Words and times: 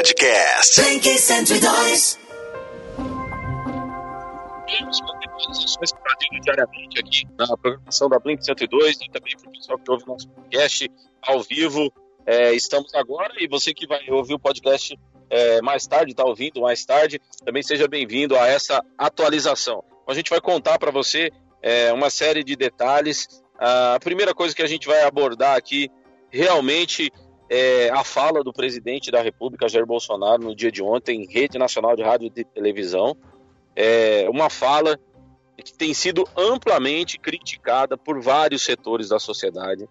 Podcast. 0.00 0.80
Blink 0.80 1.18
102. 1.18 2.18
As 4.88 5.92
que 5.92 5.98
fazemos 5.98 6.40
diariamente 6.42 6.98
aqui 6.98 7.26
na 7.38 7.46
programação 7.58 8.08
da 8.08 8.18
Blink 8.18 8.42
102 8.42 8.96
e 8.96 9.10
também 9.10 9.36
para 9.36 9.50
o 9.50 9.52
pessoal 9.52 9.78
que 9.78 9.90
ouve 9.90 10.04
o 10.04 10.06
nosso 10.06 10.26
podcast 10.30 10.90
ao 11.20 11.42
vivo. 11.42 11.92
É, 12.24 12.54
estamos 12.54 12.94
agora 12.94 13.34
e 13.38 13.46
você 13.46 13.74
que 13.74 13.86
vai 13.86 14.00
ouvir 14.08 14.32
o 14.32 14.38
podcast 14.38 14.98
é, 15.28 15.60
mais 15.60 15.86
tarde, 15.86 16.12
está 16.12 16.24
ouvindo 16.24 16.62
mais 16.62 16.82
tarde, 16.86 17.20
também 17.44 17.62
seja 17.62 17.86
bem-vindo 17.86 18.38
a 18.38 18.48
essa 18.48 18.82
atualização. 18.96 19.84
A 20.08 20.14
gente 20.14 20.30
vai 20.30 20.40
contar 20.40 20.78
para 20.78 20.90
você 20.90 21.30
é, 21.60 21.92
uma 21.92 22.08
série 22.08 22.42
de 22.42 22.56
detalhes. 22.56 23.28
A 23.58 23.98
primeira 24.00 24.32
coisa 24.34 24.56
que 24.56 24.62
a 24.62 24.66
gente 24.66 24.86
vai 24.86 25.02
abordar 25.02 25.58
aqui 25.58 25.90
realmente 26.30 27.12
é 27.50 27.90
a 27.90 28.04
fala 28.04 28.44
do 28.44 28.52
presidente 28.52 29.10
da 29.10 29.20
República, 29.20 29.68
Jair 29.68 29.84
Bolsonaro, 29.84 30.40
no 30.40 30.54
dia 30.54 30.70
de 30.70 30.80
ontem, 30.80 31.20
em 31.20 31.26
rede 31.26 31.58
nacional 31.58 31.96
de 31.96 32.02
rádio 32.02 32.30
e 32.34 32.44
televisão. 32.44 33.16
É 33.74 34.28
uma 34.30 34.48
fala 34.48 34.96
que 35.56 35.72
tem 35.72 35.92
sido 35.92 36.26
amplamente 36.36 37.18
criticada 37.18 37.98
por 37.98 38.20
vários 38.20 38.62
setores 38.62 39.08
da 39.08 39.18
sociedade, 39.18 39.88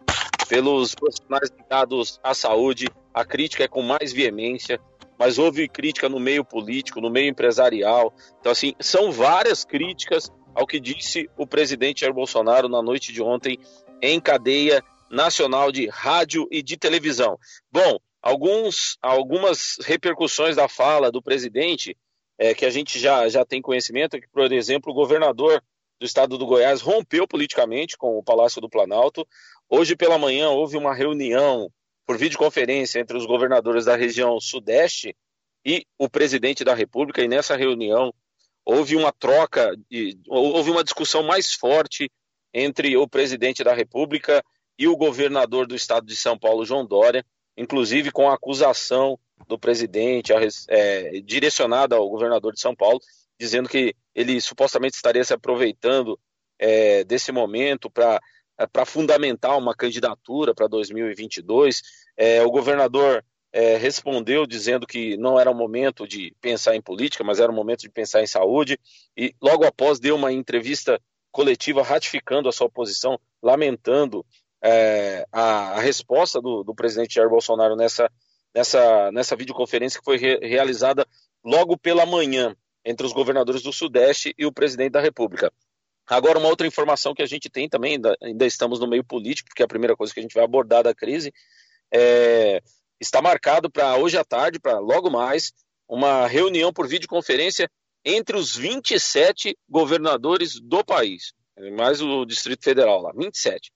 pelos 0.47 0.95
profissionais 0.95 1.51
ligados 1.55 2.17
à 2.23 2.33
saúde. 2.33 2.87
A 3.13 3.25
crítica 3.25 3.65
é 3.65 3.67
com 3.67 3.81
mais 3.81 4.13
veemência, 4.13 4.79
mas 5.17 5.37
houve 5.37 5.67
crítica 5.67 6.07
no 6.07 6.19
meio 6.19 6.45
político, 6.45 7.01
no 7.01 7.09
meio 7.09 7.29
empresarial. 7.29 8.13
Então, 8.39 8.53
assim, 8.53 8.73
são 8.79 9.11
várias 9.11 9.65
críticas 9.65 10.31
ao 10.55 10.65
que 10.65 10.79
disse 10.79 11.29
o 11.37 11.45
presidente 11.45 12.01
Jair 12.01 12.13
Bolsonaro 12.13 12.69
na 12.69 12.81
noite 12.81 13.11
de 13.11 13.21
ontem 13.21 13.59
em 14.01 14.17
cadeia 14.17 14.81
nacional 15.09 15.71
de 15.71 15.87
rádio 15.87 16.47
e 16.51 16.61
de 16.61 16.77
televisão. 16.77 17.37
Bom, 17.71 17.99
alguns, 18.21 18.97
algumas 19.01 19.77
repercussões 19.83 20.55
da 20.55 20.67
fala 20.67 21.11
do 21.11 21.21
presidente 21.21 21.95
é, 22.37 22.53
que 22.53 22.65
a 22.65 22.69
gente 22.69 22.97
já, 22.97 23.27
já 23.27 23.43
tem 23.43 23.61
conhecimento, 23.61 24.19
que, 24.19 24.27
por 24.29 24.51
exemplo, 24.51 24.91
o 24.91 24.95
governador 24.95 25.61
do 25.99 26.05
estado 26.05 26.37
do 26.37 26.45
Goiás 26.45 26.81
rompeu 26.81 27.27
politicamente 27.27 27.97
com 27.97 28.17
o 28.17 28.23
Palácio 28.23 28.61
do 28.61 28.69
Planalto. 28.69 29.27
Hoje 29.69 29.95
pela 29.95 30.17
manhã 30.17 30.49
houve 30.49 30.77
uma 30.77 30.93
reunião 30.93 31.69
por 32.05 32.17
videoconferência 32.17 32.99
entre 32.99 33.17
os 33.17 33.25
governadores 33.25 33.85
da 33.85 33.95
região 33.95 34.39
Sudeste 34.39 35.15
e 35.65 35.85
o 35.97 36.09
presidente 36.09 36.63
da 36.63 36.73
República, 36.73 37.21
e 37.21 37.27
nessa 37.27 37.55
reunião 37.55 38.13
houve 38.65 38.95
uma 38.95 39.11
troca, 39.11 39.75
houve 40.27 40.71
uma 40.71 40.83
discussão 40.83 41.21
mais 41.21 41.53
forte 41.53 42.09
entre 42.53 42.95
o 42.95 43.07
presidente 43.07 43.63
da 43.63 43.73
República 43.73 44.43
e 44.79 44.87
o 44.87 44.95
governador 44.95 45.67
do 45.67 45.75
estado 45.75 46.07
de 46.07 46.15
São 46.15 46.39
Paulo, 46.39 46.65
João 46.65 46.85
Dória, 46.85 47.25
inclusive 47.57 48.11
com 48.11 48.29
a 48.29 48.35
acusação 48.35 49.19
do 49.45 49.59
presidente 49.59 50.31
é, 50.69 51.19
direcionada 51.19 51.97
ao 51.97 52.09
governador 52.09 52.53
de 52.53 52.61
São 52.61 52.73
Paulo, 52.73 52.99
dizendo 53.37 53.67
que 53.67 53.93
ele 54.15 54.39
supostamente 54.39 54.95
estaria 54.95 55.23
se 55.23 55.33
aproveitando 55.33 56.17
é, 56.57 57.03
desse 57.03 57.31
momento 57.31 57.89
para 57.89 58.21
para 58.73 58.85
fundamentar 58.85 59.57
uma 59.57 59.73
candidatura 59.73 60.53
para 60.53 60.67
2022. 60.67 61.81
É, 62.17 62.43
o 62.43 62.51
governador 62.51 63.23
é, 63.53 63.77
respondeu 63.77 64.45
dizendo 64.45 64.85
que 64.85 65.15
não 65.15 65.39
era 65.39 65.49
o 65.49 65.55
momento 65.55 66.05
de 66.05 66.35
pensar 66.41 66.75
em 66.75 66.81
política, 66.81 67.23
mas 67.23 67.39
era 67.39 67.49
o 67.49 67.55
momento 67.55 67.79
de 67.79 67.89
pensar 67.89 68.21
em 68.21 68.27
saúde. 68.27 68.77
E 69.15 69.33
logo 69.41 69.63
após 69.63 69.97
deu 69.97 70.15
uma 70.15 70.33
entrevista 70.33 70.99
coletiva 71.31 71.81
ratificando 71.81 72.49
a 72.49 72.51
sua 72.51 72.69
posição, 72.69 73.17
lamentando 73.41 74.25
é, 74.61 75.25
a, 75.31 75.77
a, 75.77 75.79
resposta 75.79 76.41
do, 76.41 76.63
do, 76.63 76.75
presidente 76.75 77.15
Jair 77.15 77.29
Bolsonaro 77.29 77.75
nessa, 77.75 78.11
nessa, 78.53 79.11
nessa 79.11 79.35
videoconferência 79.35 79.99
que 79.99 80.05
foi 80.05 80.17
re, 80.17 80.37
realizada 80.39 81.07
logo 81.43 81.77
pela 81.77 82.05
manhã 82.05 82.55
entre 82.83 83.05
os 83.05 83.13
governadores 83.13 83.61
do 83.61 83.71
Sudeste 83.71 84.33
e 84.37 84.45
o 84.45 84.51
presidente 84.51 84.91
da 84.91 85.01
República. 85.01 85.51
Agora, 86.07 86.39
uma 86.39 86.49
outra 86.49 86.67
informação 86.67 87.13
que 87.13 87.21
a 87.21 87.25
gente 87.25 87.49
tem 87.49 87.69
também, 87.69 87.93
ainda, 87.93 88.17
ainda 88.21 88.45
estamos 88.45 88.79
no 88.79 88.87
meio 88.87 89.03
político, 89.03 89.49
porque 89.49 89.61
é 89.61 89.65
a 89.65 89.69
primeira 89.69 89.95
coisa 89.95 90.13
que 90.13 90.19
a 90.19 90.23
gente 90.23 90.33
vai 90.33 90.43
abordar 90.43 90.83
da 90.83 90.93
crise, 90.93 91.31
é, 91.93 92.61
está 92.99 93.21
marcado 93.21 93.69
para 93.69 93.95
hoje 93.95 94.17
à 94.17 94.23
tarde, 94.23 94.59
para 94.59 94.79
logo 94.79 95.09
mais, 95.09 95.53
uma 95.87 96.27
reunião 96.27 96.73
por 96.73 96.87
videoconferência 96.87 97.69
entre 98.03 98.35
os 98.35 98.55
27 98.55 99.55
governadores 99.69 100.59
do 100.59 100.83
país, 100.83 101.33
mais 101.77 102.01
o 102.01 102.25
Distrito 102.25 102.63
Federal 102.63 103.01
lá, 103.01 103.11
27 103.15 103.71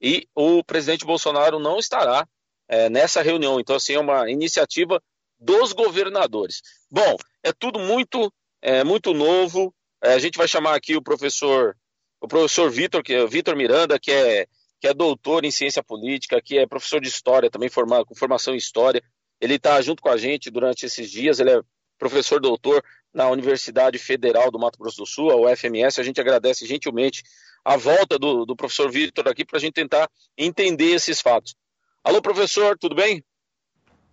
e 0.00 0.28
o 0.34 0.62
presidente 0.62 1.04
Bolsonaro 1.04 1.58
não 1.58 1.78
estará 1.78 2.26
é, 2.68 2.88
nessa 2.88 3.22
reunião. 3.22 3.60
Então, 3.60 3.76
assim, 3.76 3.94
é 3.94 4.00
uma 4.00 4.30
iniciativa 4.30 5.02
dos 5.38 5.72
governadores. 5.72 6.62
Bom, 6.90 7.16
é 7.42 7.52
tudo 7.52 7.78
muito, 7.78 8.32
é, 8.60 8.82
muito 8.84 9.12
novo. 9.12 9.74
É, 10.02 10.14
a 10.14 10.18
gente 10.18 10.38
vai 10.38 10.48
chamar 10.48 10.74
aqui 10.74 10.96
o 10.96 11.02
professor, 11.02 11.76
o 12.20 12.28
professor 12.28 12.70
Vitor, 12.70 13.02
que 13.02 13.14
é 13.14 13.26
Vitor 13.26 13.56
Miranda, 13.56 13.98
que 13.98 14.10
é, 14.10 14.46
que 14.80 14.88
é 14.88 14.94
doutor 14.94 15.44
em 15.44 15.50
ciência 15.50 15.82
política, 15.82 16.40
que 16.40 16.58
é 16.58 16.66
professor 16.66 17.00
de 17.00 17.08
história, 17.08 17.50
também 17.50 17.70
com 17.70 18.14
formação 18.14 18.54
em 18.54 18.58
história. 18.58 19.02
Ele 19.40 19.54
está 19.54 19.80
junto 19.80 20.02
com 20.02 20.08
a 20.08 20.16
gente 20.16 20.50
durante 20.50 20.86
esses 20.86 21.10
dias. 21.10 21.40
Ele 21.40 21.50
é 21.50 21.60
professor 21.98 22.40
doutor 22.40 22.82
na 23.12 23.28
Universidade 23.30 23.98
Federal 23.98 24.50
do 24.50 24.58
Mato 24.58 24.78
Grosso 24.78 24.98
do 24.98 25.06
Sul, 25.06 25.30
a 25.30 25.36
UFMS. 25.36 26.00
A 26.00 26.04
gente 26.04 26.20
agradece 26.20 26.66
gentilmente 26.66 27.22
a 27.66 27.76
volta 27.76 28.16
do, 28.16 28.46
do 28.46 28.54
professor 28.54 28.88
Vitor 28.92 29.26
aqui 29.26 29.44
para 29.44 29.56
a 29.56 29.60
gente 29.60 29.72
tentar 29.72 30.08
entender 30.38 30.92
esses 30.92 31.20
fatos. 31.20 31.56
Alô, 32.04 32.22
professor, 32.22 32.78
tudo 32.78 32.94
bem? 32.94 33.24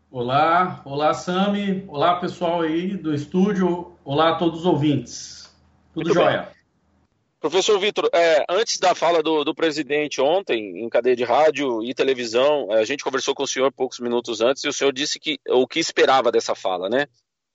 Olá, 0.09 0.81
olá, 0.83 1.13
Sami. 1.13 1.85
Olá, 1.87 2.19
pessoal 2.19 2.61
aí 2.61 2.97
do 2.97 3.13
estúdio. 3.13 3.95
Olá 4.03 4.31
a 4.31 4.35
todos 4.37 4.61
os 4.61 4.65
ouvintes. 4.65 5.55
Tudo 5.93 6.05
Muito 6.05 6.15
jóia? 6.15 6.41
Bem. 6.41 6.63
Professor 7.39 7.77
Vitor, 7.77 8.09
é, 8.11 8.43
antes 8.49 8.79
da 8.79 8.95
fala 8.95 9.21
do, 9.21 9.43
do, 9.43 9.53
presidente 9.53 10.19
ontem, 10.19 10.83
em 10.83 10.89
cadeia 10.89 11.15
de 11.15 11.23
rádio 11.23 11.83
e 11.83 11.93
televisão, 11.93 12.69
é, 12.71 12.79
a 12.79 12.85
gente 12.85 13.03
conversou 13.03 13.35
com 13.35 13.43
o 13.43 13.47
senhor 13.47 13.71
poucos 13.71 13.99
minutos 13.99 14.41
antes 14.41 14.63
e 14.63 14.67
o 14.67 14.73
senhor 14.73 14.91
disse 14.91 15.19
que 15.19 15.39
o 15.47 15.67
que 15.67 15.79
esperava 15.79 16.31
dessa 16.31 16.55
fala, 16.55 16.89
né? 16.89 17.05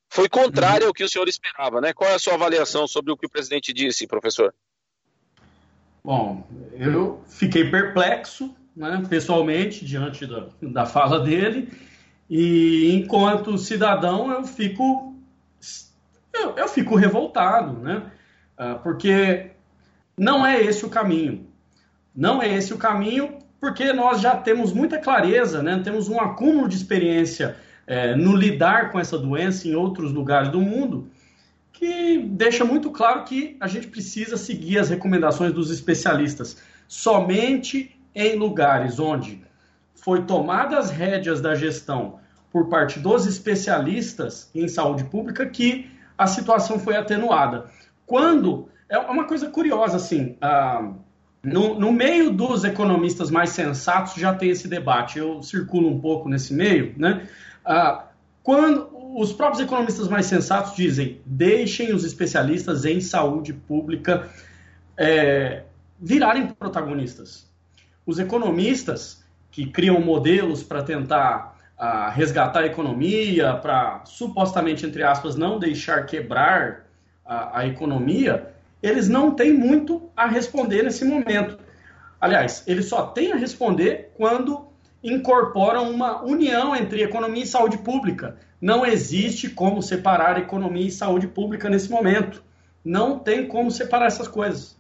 Foi 0.09 0.28
contrário 0.28 0.82
uhum. 0.82 0.88
ao 0.88 0.94
que 0.94 1.03
o 1.03 1.09
senhor 1.09 1.26
esperava, 1.26 1.80
né? 1.80 1.92
Qual 1.92 2.09
é 2.09 2.15
a 2.15 2.19
sua 2.20 2.34
avaliação 2.34 2.86
sobre 2.86 3.10
o 3.10 3.16
que 3.16 3.26
o 3.26 3.30
presidente 3.30 3.72
disse, 3.72 4.06
professor? 4.06 4.54
Bom, 6.04 6.47
eu 6.72 7.22
fiquei 7.26 7.70
perplexo, 7.70 8.54
né, 8.75 9.03
pessoalmente, 9.09 9.84
diante 9.84 10.26
da, 10.26 10.47
da 10.62 10.86
fala 10.86 11.20
dele, 11.20 11.70
e 12.31 12.94
enquanto 12.94 13.59
cidadão 13.59 14.31
eu 14.31 14.44
fico 14.44 15.14
eu, 16.32 16.54
eu 16.56 16.69
fico 16.69 16.94
revoltado, 16.94 17.78
né? 17.81 18.03
Ah, 18.56 18.75
porque 18.76 19.50
não 20.16 20.47
é 20.47 20.60
esse 20.62 20.84
o 20.84 20.88
caminho. 20.88 21.47
Não 22.15 22.42
é 22.42 22.53
esse 22.53 22.72
o 22.72 22.78
caminho, 22.78 23.38
porque 23.60 23.92
nós 23.92 24.20
já 24.20 24.36
temos 24.36 24.72
muita 24.72 24.98
clareza, 24.98 25.62
né? 25.62 25.80
Temos 25.82 26.09
um 26.09 26.20
acúmulo 26.20 26.69
de 26.69 26.76
experiência 26.76 27.56
é, 27.86 28.15
no 28.15 28.36
lidar 28.36 28.91
com 28.92 29.00
essa 29.00 29.19
doença 29.19 29.66
em 29.66 29.75
outros 29.75 30.12
lugares 30.12 30.50
do 30.50 30.60
mundo 30.60 31.10
que 31.78 32.19
deixa 32.19 32.65
muito 32.65 32.91
claro 32.91 33.22
que 33.22 33.56
a 33.61 33.69
gente 33.69 33.87
precisa 33.87 34.37
seguir 34.37 34.78
as 34.78 34.89
recomendações 34.89 35.53
dos 35.53 35.71
especialistas. 35.71 36.61
Somente 36.89 37.97
em 38.12 38.34
lugares 38.34 38.99
onde 38.99 39.41
foi 39.94 40.22
tomadas 40.22 40.87
as 40.87 40.91
rédeas 40.91 41.41
da 41.41 41.55
gestão 41.55 42.19
por 42.50 42.69
parte 42.69 42.99
dos 42.99 43.27
especialistas 43.27 44.50
em 44.53 44.66
saúde 44.66 45.05
pública 45.05 45.47
que 45.47 45.89
a 46.16 46.27
situação 46.27 46.81
foi 46.81 46.97
atenuada. 46.97 47.66
Quando 48.05 48.69
é 48.89 48.99
uma 48.99 49.25
coisa 49.25 49.49
curiosa 49.49 49.99
assim, 49.99 50.37
ah, 50.41 50.95
no, 51.45 51.78
no, 51.78 51.93
meio 51.93 52.33
dos 52.33 52.65
economistas 52.65 53.31
mais 53.31 53.50
sensatos 53.50 54.15
já 54.15 54.34
tem 54.34 54.50
esse 54.50 54.66
debate. 54.66 55.21
Eu 55.21 55.43
circulo 55.45 55.89
um 55.89 56.00
pouco 56.00 56.28
nesse 56.28 56.53
meio, 56.53 56.93
né? 56.97 57.28
Ah, 57.65 58.06
quando 58.43 58.97
os 59.17 59.33
próprios 59.33 59.63
economistas 59.63 60.09
mais 60.09 60.27
sensatos 60.27 60.75
dizem: 60.75 61.21
deixem 61.25 61.95
os 61.95 62.05
especialistas 62.05 62.84
em 62.84 63.01
saúde 63.01 63.53
pública 63.53 64.28
é, 64.97 65.63
virarem 65.99 66.49
protagonistas. 66.49 67.49
Os 68.07 68.19
economistas 68.19 69.22
que 69.51 69.66
criam 69.66 70.01
modelos 70.01 70.63
para 70.63 70.83
tentar 70.83 71.57
a, 71.77 72.10
resgatar 72.10 72.60
a 72.60 72.66
economia, 72.66 73.55
para 73.55 74.03
supostamente, 74.05 74.84
entre 74.84 75.03
aspas, 75.03 75.37
não 75.37 75.59
deixar 75.59 76.04
quebrar 76.07 76.87
a, 77.25 77.61
a 77.61 77.66
economia, 77.66 78.53
eles 78.83 79.09
não 79.09 79.33
têm 79.33 79.53
muito 79.53 80.11
a 80.16 80.27
responder 80.27 80.83
nesse 80.83 81.04
momento. 81.04 81.59
Aliás, 82.21 82.65
eles 82.66 82.87
só 82.87 83.07
têm 83.07 83.33
a 83.33 83.37
responder 83.37 84.13
quando 84.16 84.67
incorporam 85.03 85.91
uma 85.91 86.22
união 86.22 86.74
entre 86.74 87.03
economia 87.03 87.45
e 87.45 87.47
saúde 87.47 87.78
pública. 87.78 88.39
Não 88.60 88.84
existe 88.84 89.48
como 89.48 89.83
separar 89.83 90.39
economia 90.39 90.86
e 90.86 90.91
saúde 90.91 91.28
pública 91.28 91.68
nesse 91.68 91.91
momento. 91.91 92.42
Não 92.84 93.18
tem 93.18 93.47
como 93.47 93.71
separar 93.71 94.06
essas 94.06 94.27
coisas. 94.27 94.77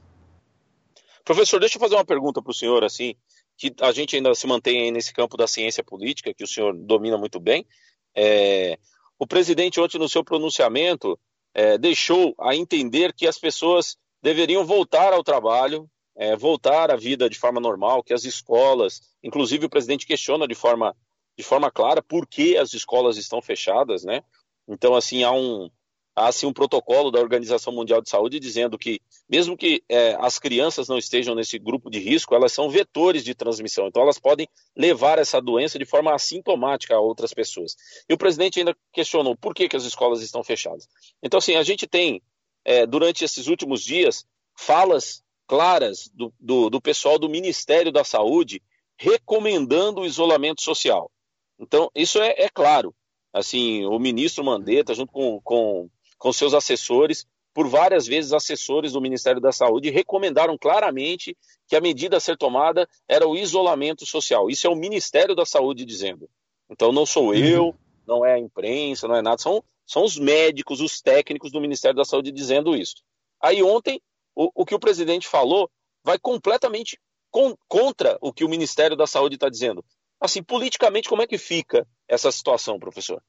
Professor, 1.24 1.60
deixa 1.60 1.76
eu 1.76 1.80
fazer 1.80 1.94
uma 1.94 2.04
pergunta 2.04 2.42
para 2.42 2.50
o 2.50 2.54
senhor, 2.54 2.82
assim, 2.82 3.14
que 3.56 3.74
a 3.80 3.92
gente 3.92 4.16
ainda 4.16 4.34
se 4.34 4.46
mantém 4.46 4.90
nesse 4.90 5.12
campo 5.12 5.36
da 5.36 5.46
ciência 5.46 5.84
política, 5.84 6.32
que 6.32 6.44
o 6.44 6.46
senhor 6.46 6.74
domina 6.74 7.18
muito 7.18 7.38
bem. 7.38 7.66
É, 8.14 8.78
o, 9.18 9.26
presidente, 9.26 9.80
ontem, 9.80 9.98
no 9.98 10.08
seu 10.08 10.24
pronunciamento, 10.24 11.18
é, 11.52 11.76
deixou 11.76 12.34
a 12.40 12.54
entender 12.54 13.12
que 13.12 13.26
as 13.26 13.38
pessoas 13.38 13.96
deveriam 14.22 14.64
voltar 14.64 15.12
ao 15.12 15.22
trabalho, 15.22 15.88
é, 16.18 16.34
voltar 16.36 16.90
à 16.90 16.96
vida 16.96 17.30
de 17.30 17.38
forma 17.38 17.60
normal, 17.60 18.02
que 18.02 18.12
as 18.12 18.24
escolas, 18.24 19.00
inclusive 19.22 19.66
o 19.66 19.70
presidente 19.70 20.04
questiona 20.04 20.48
de 20.48 20.54
forma, 20.54 20.94
de 21.36 21.44
forma 21.44 21.70
clara 21.70 22.02
por 22.02 22.26
que 22.26 22.56
as 22.56 22.74
escolas 22.74 23.16
estão 23.16 23.40
fechadas, 23.40 24.02
né? 24.02 24.22
Então, 24.66 24.96
assim, 24.96 25.22
há 25.22 25.30
um, 25.30 25.70
há 26.16 26.26
assim, 26.26 26.44
um 26.44 26.52
protocolo 26.52 27.12
da 27.12 27.20
Organização 27.20 27.72
Mundial 27.72 28.02
de 28.02 28.10
Saúde 28.10 28.40
dizendo 28.40 28.76
que, 28.76 29.00
mesmo 29.28 29.56
que 29.56 29.80
é, 29.88 30.16
as 30.18 30.40
crianças 30.40 30.88
não 30.88 30.98
estejam 30.98 31.36
nesse 31.36 31.56
grupo 31.56 31.88
de 31.88 32.00
risco, 32.00 32.34
elas 32.34 32.52
são 32.52 32.68
vetores 32.68 33.22
de 33.22 33.32
transmissão, 33.32 33.86
então 33.86 34.02
elas 34.02 34.18
podem 34.18 34.48
levar 34.76 35.20
essa 35.20 35.40
doença 35.40 35.78
de 35.78 35.84
forma 35.84 36.12
assintomática 36.12 36.96
a 36.96 37.00
outras 37.00 37.32
pessoas. 37.32 37.76
E 38.08 38.12
o 38.12 38.18
presidente 38.18 38.58
ainda 38.58 38.76
questionou 38.92 39.36
por 39.36 39.54
que, 39.54 39.68
que 39.68 39.76
as 39.76 39.84
escolas 39.84 40.20
estão 40.20 40.42
fechadas. 40.42 40.88
Então, 41.22 41.38
assim, 41.38 41.54
a 41.54 41.62
gente 41.62 41.86
tem, 41.86 42.20
é, 42.64 42.84
durante 42.84 43.24
esses 43.24 43.46
últimos 43.46 43.84
dias, 43.84 44.26
falas 44.56 45.22
claras 45.48 46.08
do, 46.14 46.32
do, 46.38 46.70
do 46.70 46.80
pessoal 46.80 47.18
do 47.18 47.28
Ministério 47.28 47.90
da 47.90 48.04
Saúde 48.04 48.62
recomendando 48.96 50.02
o 50.02 50.06
isolamento 50.06 50.62
social. 50.62 51.10
Então, 51.58 51.90
isso 51.94 52.20
é, 52.20 52.34
é 52.36 52.48
claro. 52.48 52.94
Assim, 53.32 53.84
o 53.86 53.98
ministro 53.98 54.44
Mandetta, 54.44 54.94
junto 54.94 55.12
com, 55.12 55.40
com 55.42 55.90
com 56.18 56.32
seus 56.32 56.52
assessores, 56.52 57.26
por 57.54 57.68
várias 57.68 58.06
vezes 58.06 58.32
assessores 58.32 58.92
do 58.92 59.00
Ministério 59.00 59.40
da 59.40 59.52
Saúde 59.52 59.90
recomendaram 59.90 60.58
claramente 60.58 61.36
que 61.66 61.76
a 61.76 61.80
medida 61.80 62.18
a 62.18 62.20
ser 62.20 62.36
tomada 62.36 62.88
era 63.08 63.26
o 63.26 63.36
isolamento 63.36 64.04
social. 64.04 64.50
Isso 64.50 64.66
é 64.66 64.70
o 64.70 64.76
Ministério 64.76 65.34
da 65.34 65.46
Saúde 65.46 65.84
dizendo. 65.84 66.28
Então 66.68 66.92
não 66.92 67.06
sou 67.06 67.28
uhum. 67.28 67.34
eu, 67.34 67.74
não 68.06 68.24
é 68.24 68.34
a 68.34 68.38
imprensa, 68.38 69.08
não 69.08 69.16
é 69.16 69.22
nada, 69.22 69.38
são, 69.40 69.62
são 69.86 70.04
os 70.04 70.18
médicos, 70.18 70.80
os 70.80 71.00
técnicos 71.00 71.50
do 71.50 71.60
Ministério 71.60 71.96
da 71.96 72.04
Saúde 72.04 72.30
dizendo 72.30 72.76
isso. 72.76 72.96
Aí 73.40 73.62
ontem, 73.62 74.00
o, 74.38 74.62
o 74.62 74.64
que 74.64 74.74
o 74.74 74.78
presidente 74.78 75.26
falou 75.26 75.68
vai 76.04 76.16
completamente 76.16 76.96
com, 77.28 77.56
contra 77.66 78.16
o 78.20 78.32
que 78.32 78.44
o 78.44 78.48
Ministério 78.48 78.96
da 78.96 79.06
Saúde 79.06 79.34
está 79.34 79.48
dizendo. 79.48 79.84
Assim, 80.20 80.42
politicamente, 80.42 81.08
como 81.08 81.22
é 81.22 81.26
que 81.26 81.36
fica 81.36 81.84
essa 82.06 82.30
situação, 82.30 82.78
professor? 82.78 83.20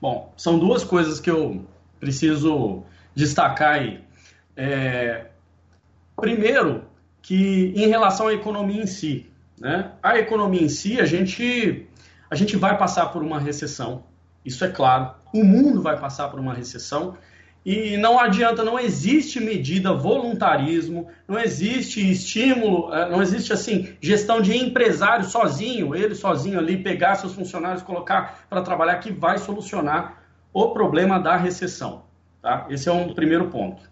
Bom, 0.00 0.32
são 0.36 0.58
duas 0.58 0.84
coisas 0.84 1.18
que 1.18 1.30
eu 1.30 1.64
preciso 1.98 2.84
destacar 3.14 3.76
aí. 3.76 4.04
É, 4.54 5.30
primeiro, 6.16 6.84
que 7.22 7.72
em 7.74 7.88
relação 7.88 8.28
à 8.28 8.34
economia 8.34 8.82
em 8.82 8.86
si, 8.86 9.26
né? 9.58 9.92
A 10.02 10.18
economia 10.18 10.62
em 10.62 10.68
si, 10.68 11.00
a 11.00 11.06
gente, 11.06 11.86
a 12.30 12.34
gente 12.34 12.56
vai 12.56 12.76
passar 12.76 13.06
por 13.06 13.22
uma 13.22 13.38
recessão, 13.38 14.04
isso 14.44 14.64
é 14.64 14.68
claro. 14.68 15.14
O 15.32 15.44
mundo 15.44 15.82
vai 15.82 15.98
passar 15.98 16.28
por 16.28 16.40
uma 16.40 16.54
recessão 16.54 17.16
e 17.64 17.96
não 17.96 18.18
adianta, 18.18 18.64
não 18.64 18.78
existe 18.78 19.38
medida 19.38 19.92
voluntarismo, 19.92 21.08
não 21.28 21.38
existe 21.38 22.10
estímulo, 22.10 22.92
é, 22.94 23.10
não 23.10 23.20
existe 23.22 23.52
assim 23.52 23.94
gestão 24.00 24.40
de 24.40 24.56
empresário 24.56 25.24
sozinho, 25.24 25.94
ele 25.94 26.14
sozinho 26.14 26.58
ali 26.58 26.78
pegar 26.78 27.16
seus 27.16 27.34
funcionários, 27.34 27.82
colocar 27.82 28.46
para 28.48 28.62
trabalhar 28.62 28.96
que 28.96 29.12
vai 29.12 29.38
solucionar 29.38 30.22
o 30.52 30.70
problema 30.70 31.20
da 31.20 31.36
recessão. 31.36 32.04
Tá? 32.40 32.66
Esse 32.70 32.88
é 32.88 32.92
um 32.92 33.12
primeiro 33.12 33.48
ponto. 33.48 33.82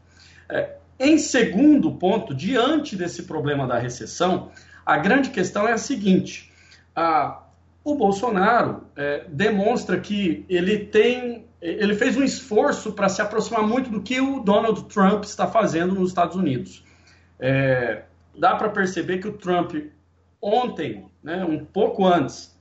É, 0.49 0.77
em 0.99 1.19
segundo 1.19 1.93
ponto, 1.93 2.35
diante 2.35 2.97
desse 2.97 3.25
problema 3.25 3.67
da 3.67 3.79
recessão, 3.79 4.51
a 4.85 4.97
grande 4.97 5.31
questão 5.31 5.69
é 5.69 5.73
a 5.73 5.79
seguinte: 5.79 6.51
a, 6.97 7.43
o 7.85 7.95
Bolsonaro 7.95 8.85
é, 8.97 9.25
demonstra 9.29 10.01
que 10.01 10.45
ele 10.49 10.79
tem, 10.79 11.45
ele 11.61 11.95
fez 11.95 12.17
um 12.17 12.23
esforço 12.23 12.93
para 12.93 13.09
se 13.09 13.21
aproximar 13.21 13.63
muito 13.63 13.91
do 13.91 14.01
que 14.01 14.21
o 14.21 14.41
Donald 14.41 14.85
Trump 14.85 15.25
está 15.25 15.47
fazendo 15.47 15.95
nos 15.95 16.11
Estados 16.11 16.37
Unidos. 16.37 16.85
É, 17.39 18.03
dá 18.37 18.55
para 18.55 18.69
perceber 18.69 19.19
que 19.19 19.29
o 19.29 19.33
Trump 19.33 19.75
ontem, 20.41 21.07
né, 21.23 21.45
um 21.45 21.65
pouco 21.65 22.07
antes, 22.07 22.57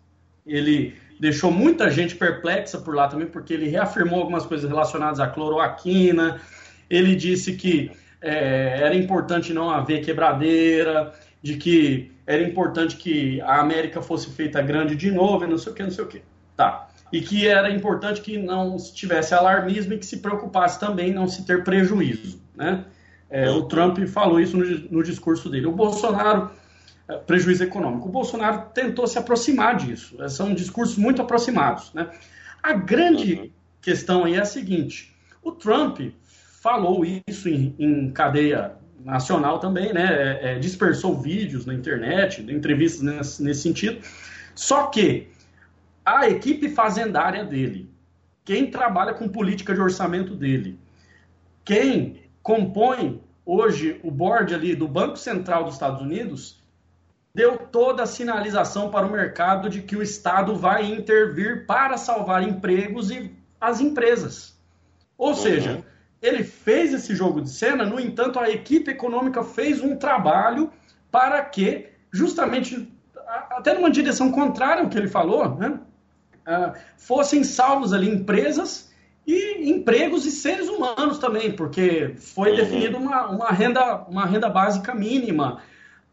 ele 0.45 0.95
deixou 1.19 1.51
muita 1.51 1.89
gente 1.89 2.15
perplexa 2.15 2.79
por 2.79 2.95
lá 2.95 3.07
também, 3.07 3.27
porque 3.27 3.53
ele 3.53 3.67
reafirmou 3.67 4.19
algumas 4.19 4.45
coisas 4.45 4.69
relacionadas 4.69 5.19
à 5.19 5.27
cloroquina, 5.27 6.41
ele 6.89 7.15
disse 7.15 7.55
que 7.55 7.91
é, 8.21 8.81
era 8.81 8.95
importante 8.95 9.53
não 9.53 9.69
haver 9.69 10.03
quebradeira, 10.03 11.13
de 11.41 11.55
que 11.57 12.11
era 12.25 12.41
importante 12.41 12.97
que 12.97 13.39
a 13.41 13.59
América 13.59 14.01
fosse 14.01 14.29
feita 14.31 14.61
grande 14.61 14.95
de 14.95 15.11
novo, 15.11 15.43
e 15.43 15.47
não 15.47 15.57
sei 15.57 15.71
o 15.71 15.75
que, 15.75 15.83
não 15.83 15.91
sei 15.91 16.03
o 16.03 16.07
que. 16.07 16.21
Tá. 16.55 16.86
E 17.11 17.21
que 17.21 17.47
era 17.47 17.69
importante 17.69 18.21
que 18.21 18.37
não 18.37 18.77
tivesse 18.77 19.33
alarmismo 19.33 19.93
e 19.93 19.97
que 19.97 20.05
se 20.05 20.17
preocupasse 20.17 20.79
também 20.79 21.13
não 21.13 21.27
se 21.27 21.45
ter 21.45 21.63
prejuízo. 21.63 22.41
Né? 22.55 22.85
É, 23.29 23.49
o 23.49 23.63
Trump 23.63 23.99
falou 24.07 24.39
isso 24.39 24.57
no, 24.57 24.65
no 24.65 25.03
discurso 25.03 25.49
dele. 25.49 25.67
O 25.67 25.71
Bolsonaro 25.71 26.51
prejuízo 27.25 27.63
econômico. 27.63 28.09
O 28.09 28.11
Bolsonaro 28.11 28.69
tentou 28.73 29.07
se 29.07 29.17
aproximar 29.17 29.77
disso. 29.77 30.17
São 30.29 30.53
discursos 30.53 30.97
muito 30.97 31.21
aproximados. 31.21 31.93
Né? 31.93 32.09
A 32.61 32.73
grande 32.73 33.35
uhum. 33.35 33.49
questão 33.81 34.25
aí 34.25 34.35
é 34.35 34.41
a 34.41 34.45
seguinte: 34.45 35.15
o 35.41 35.51
Trump 35.51 36.01
falou 36.61 37.03
isso 37.27 37.47
em, 37.47 37.73
em 37.79 38.11
cadeia 38.11 38.73
nacional 39.05 39.59
também, 39.59 39.93
né? 39.93 40.05
É, 40.41 40.51
é, 40.51 40.59
dispersou 40.59 41.17
vídeos 41.17 41.65
na 41.65 41.73
internet, 41.73 42.41
entrevistas 42.41 43.01
nesse, 43.01 43.43
nesse 43.43 43.61
sentido. 43.61 44.01
Só 44.53 44.87
que 44.87 45.29
a 46.07 46.29
equipe 46.29 46.69
fazendária 46.69 47.43
dele, 47.43 47.91
quem 48.45 48.71
trabalha 48.71 49.13
com 49.13 49.27
política 49.27 49.73
de 49.73 49.81
orçamento 49.81 50.33
dele, 50.33 50.79
quem 51.65 52.21
compõe 52.41 53.21
hoje 53.45 53.99
o 54.01 54.09
board 54.09 54.55
ali 54.55 54.73
do 54.73 54.87
Banco 54.87 55.17
Central 55.17 55.65
dos 55.65 55.73
Estados 55.73 56.01
Unidos, 56.01 56.63
deu 57.35 57.57
toda 57.57 58.03
a 58.03 58.07
sinalização 58.07 58.89
para 58.89 59.05
o 59.05 59.11
mercado 59.11 59.69
de 59.69 59.81
que 59.81 59.97
o 59.97 60.01
Estado 60.01 60.55
vai 60.55 60.85
intervir 60.85 61.65
para 61.65 61.97
salvar 61.97 62.41
empregos 62.41 63.11
e 63.11 63.35
as 63.59 63.81
empresas. 63.81 64.57
Ou 65.17 65.29
uhum. 65.29 65.35
seja, 65.35 65.85
ele 66.21 66.45
fez 66.45 66.93
esse 66.93 67.13
jogo 67.13 67.41
de 67.41 67.49
cena, 67.49 67.85
no 67.85 67.99
entanto, 67.99 68.39
a 68.39 68.49
equipe 68.49 68.91
econômica 68.91 69.43
fez 69.43 69.81
um 69.81 69.97
trabalho 69.97 70.71
para 71.11 71.43
que, 71.43 71.89
justamente, 72.13 72.89
até 73.27 73.73
numa 73.73 73.91
direção 73.91 74.31
contrária 74.31 74.83
ao 74.83 74.89
que 74.89 74.97
ele 74.97 75.09
falou, 75.09 75.53
né, 75.57 75.77
fossem 76.97 77.43
salvos 77.43 77.93
ali 77.93 78.09
empresas 78.09 78.91
e 79.25 79.69
empregos 79.69 80.25
e 80.25 80.31
seres 80.31 80.69
humanos 80.69 81.17
também, 81.17 81.51
porque 81.51 82.15
foi 82.17 82.51
uhum. 82.51 82.55
definida 82.55 82.97
uma, 82.97 83.27
uma, 83.27 83.49
renda, 83.49 84.05
uma 84.07 84.25
renda 84.25 84.49
básica 84.49 84.95
mínima, 84.95 85.61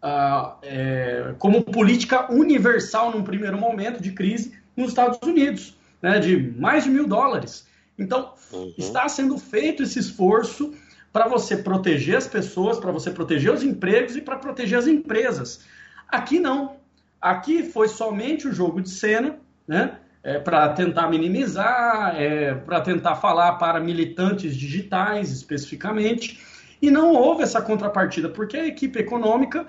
ah, 0.02 0.56
é, 0.62 1.34
como 1.38 1.62
política 1.62 2.30
universal 2.32 3.12
num 3.12 3.22
primeiro 3.22 3.56
momento 3.56 4.02
de 4.02 4.10
crise 4.10 4.58
nos 4.76 4.88
Estados 4.88 5.18
Unidos, 5.22 5.76
né, 6.02 6.18
de 6.18 6.52
mais 6.58 6.84
de 6.84 6.90
mil 6.90 7.06
dólares. 7.06 7.66
Então, 7.96 8.32
uhum. 8.52 8.74
está 8.76 9.08
sendo 9.08 9.38
feito 9.38 9.84
esse 9.84 10.00
esforço 10.00 10.74
para 11.12 11.28
você 11.28 11.56
proteger 11.56 12.16
as 12.16 12.26
pessoas, 12.26 12.80
para 12.80 12.90
você 12.90 13.12
proteger 13.12 13.52
os 13.52 13.62
empregos 13.62 14.16
e 14.16 14.20
para 14.20 14.36
proteger 14.36 14.76
as 14.76 14.88
empresas. 14.88 15.60
Aqui 16.08 16.40
não. 16.40 16.76
Aqui 17.20 17.62
foi 17.62 17.86
somente 17.86 18.48
o 18.48 18.52
jogo 18.52 18.82
de 18.82 18.90
cena, 18.90 19.38
né? 19.66 20.00
É, 20.24 20.38
para 20.38 20.70
tentar 20.70 21.08
minimizar, 21.10 22.16
é, 22.16 22.54
para 22.54 22.80
tentar 22.80 23.16
falar 23.16 23.52
para 23.52 23.78
militantes 23.78 24.56
digitais 24.56 25.30
especificamente, 25.30 26.40
e 26.80 26.90
não 26.90 27.12
houve 27.12 27.42
essa 27.42 27.60
contrapartida, 27.60 28.30
porque 28.30 28.56
a 28.56 28.66
equipe 28.66 28.98
econômica 28.98 29.66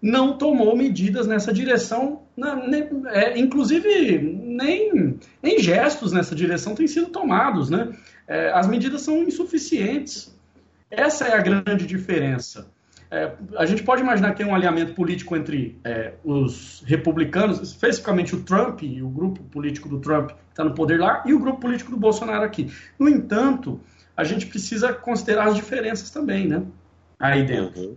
não 0.00 0.38
tomou 0.38 0.76
medidas 0.76 1.26
nessa 1.26 1.52
direção, 1.52 2.22
na, 2.36 2.54
ne, 2.54 2.88
é, 3.08 3.38
inclusive 3.38 4.18
nem, 4.18 5.18
nem 5.42 5.58
gestos 5.58 6.12
nessa 6.12 6.34
direção 6.34 6.74
têm 6.74 6.86
sido 6.86 7.08
tomados, 7.08 7.68
né? 7.70 7.92
É, 8.28 8.52
as 8.52 8.68
medidas 8.68 9.02
são 9.02 9.22
insuficientes. 9.22 10.36
Essa 10.90 11.26
é 11.26 11.34
a 11.34 11.40
grande 11.40 11.86
diferença. 11.86 12.70
É, 13.10 13.32
a 13.56 13.64
gente 13.66 13.82
pode 13.82 14.02
imaginar 14.02 14.32
que 14.32 14.38
tem 14.38 14.46
um 14.46 14.54
alinhamento 14.54 14.94
político 14.94 15.36
entre 15.36 15.78
é, 15.84 16.14
os 16.24 16.82
republicanos, 16.84 17.60
especificamente 17.60 18.34
o 18.34 18.42
Trump 18.42 18.82
e 18.82 19.02
o 19.02 19.08
grupo 19.08 19.42
político 19.44 19.88
do 19.88 20.00
Trump 20.00 20.30
que 20.30 20.50
está 20.50 20.64
no 20.64 20.74
poder 20.74 20.98
lá, 20.98 21.22
e 21.26 21.32
o 21.32 21.38
grupo 21.38 21.60
político 21.60 21.90
do 21.90 21.96
Bolsonaro 21.96 22.44
aqui. 22.44 22.72
No 22.98 23.08
entanto, 23.08 23.80
a 24.16 24.24
gente 24.24 24.46
precisa 24.46 24.92
considerar 24.92 25.48
as 25.48 25.54
diferenças 25.54 26.10
também, 26.10 26.48
né? 26.48 26.62
Aí 27.18 27.44
dentro. 27.44 27.80
Uhum. 27.80 27.96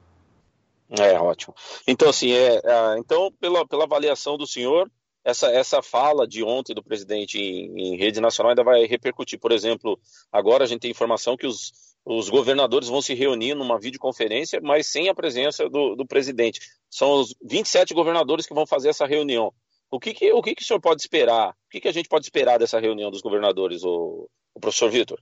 É, 0.98 1.14
ótimo. 1.20 1.54
Então, 1.88 2.10
assim, 2.10 2.32
é, 2.32 2.56
é, 2.56 2.98
então 2.98 3.32
pela, 3.40 3.66
pela 3.68 3.84
avaliação 3.84 4.38
do 4.38 4.48
senhor, 4.48 4.90
essa, 5.24 5.48
essa 5.48 5.82
fala 5.82 6.28
de 6.28 6.44
ontem 6.44 6.74
do 6.74 6.84
presidente 6.84 7.38
em, 7.38 7.94
em, 7.94 7.98
rede 7.98 8.20
nacional 8.20 8.52
ainda 8.52 8.64
vai 8.64 8.86
repercutir. 8.86 9.40
Por 9.40 9.52
exemplo, 9.52 10.00
agora 10.32 10.64
a 10.64 10.68
gente 10.68 10.82
tem 10.82 10.92
informação 10.92 11.38
que 11.38 11.46
os, 11.46 11.89
os 12.18 12.30
governadores 12.30 12.88
vão 12.88 13.02
se 13.02 13.14
reunir 13.14 13.54
numa 13.54 13.80
videoconferência, 13.80 14.60
mas 14.62 14.88
sem 14.88 15.10
a 15.10 15.16
presença 15.16 15.70
do, 15.70 15.96
do 15.96 16.06
presidente. 16.06 16.60
São 16.90 17.22
os 17.22 17.36
27 17.44 17.94
governadores 17.94 18.48
que 18.48 18.54
vão 18.54 18.66
fazer 18.66 18.90
essa 18.90 19.06
reunião. 19.06 19.54
O 19.92 20.00
que, 20.00 20.14
que, 20.14 20.32
o 20.34 20.42
que, 20.42 20.56
que 20.56 20.64
o 20.64 20.66
senhor 20.66 20.80
pode 20.80 21.02
esperar 21.02 21.54
que, 21.70 21.80
que 21.80 21.88
a 21.88 21.94
gente 21.94 22.10
pode 22.10 22.26
esperar 22.26 22.58
dessa 22.58 22.80
reunião 22.80 23.12
dos 23.12 23.22
governadores, 23.22 23.84
o, 23.84 24.28
o 24.54 24.60
professor 24.60 24.90
Vitor? 24.90 25.20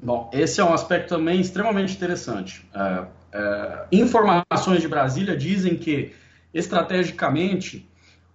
Bom, 0.00 0.30
esse 0.32 0.60
é 0.60 0.64
um 0.64 0.72
aspecto 0.72 1.08
também 1.08 1.40
extremamente 1.40 1.94
interessante. 1.94 2.68
É, 2.74 3.06
é, 3.32 3.86
informações 3.90 4.80
de 4.80 4.88
Brasília 4.88 5.36
dizem 5.36 5.76
que, 5.76 6.14
estrategicamente, 6.52 7.88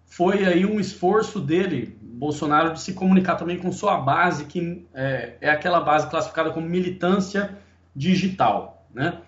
foi 0.05 0.45
aí 0.45 0.65
um 0.65 0.79
esforço 0.79 1.39
dele, 1.39 1.97
Bolsonaro, 2.01 2.73
de 2.73 2.81
se 2.81 2.93
comunicar 2.93 3.35
também 3.35 3.57
com 3.57 3.71
sua 3.71 3.97
base, 3.97 4.45
que 4.45 4.85
é, 4.93 5.37
é 5.39 5.49
aquela 5.49 5.79
base 5.79 6.09
classificada 6.09 6.51
como 6.51 6.67
militância 6.67 7.57
digital, 7.95 8.87
né? 8.93 9.19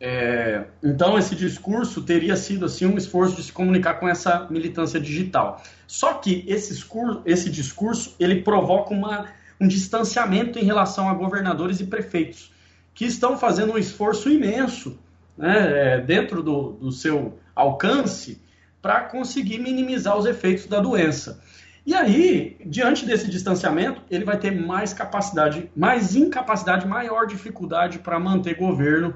É, 0.00 0.64
então 0.82 1.18
esse 1.18 1.34
discurso 1.34 2.02
teria 2.02 2.36
sido 2.36 2.64
assim 2.64 2.86
um 2.86 2.96
esforço 2.96 3.34
de 3.34 3.42
se 3.42 3.52
comunicar 3.52 3.94
com 3.94 4.08
essa 4.08 4.46
militância 4.48 5.00
digital. 5.00 5.62
Só 5.86 6.14
que 6.14 6.44
esse 6.46 6.72
discurso, 6.72 7.22
esse 7.26 7.50
discurso 7.50 8.14
ele 8.20 8.42
provoca 8.42 8.94
uma, 8.94 9.26
um 9.60 9.66
distanciamento 9.66 10.58
em 10.58 10.64
relação 10.64 11.08
a 11.08 11.14
governadores 11.14 11.80
e 11.80 11.84
prefeitos 11.84 12.52
que 12.94 13.06
estão 13.06 13.36
fazendo 13.36 13.72
um 13.72 13.78
esforço 13.78 14.28
imenso 14.28 14.98
né, 15.36 15.94
é, 15.94 16.00
dentro 16.00 16.42
do, 16.42 16.72
do 16.72 16.92
seu 16.92 17.38
alcance 17.54 18.40
para 18.82 19.00
conseguir 19.02 19.58
minimizar 19.58 20.16
os 20.16 20.26
efeitos 20.26 20.66
da 20.66 20.80
doença. 20.80 21.40
E 21.88 21.94
aí, 21.94 22.58
diante 22.66 23.06
desse 23.06 23.30
distanciamento, 23.30 24.02
ele 24.10 24.22
vai 24.22 24.38
ter 24.38 24.50
mais 24.50 24.92
capacidade, 24.92 25.72
mais 25.74 26.14
incapacidade, 26.14 26.86
maior 26.86 27.26
dificuldade 27.26 27.98
para 28.00 28.20
manter 28.20 28.58
governo 28.58 29.14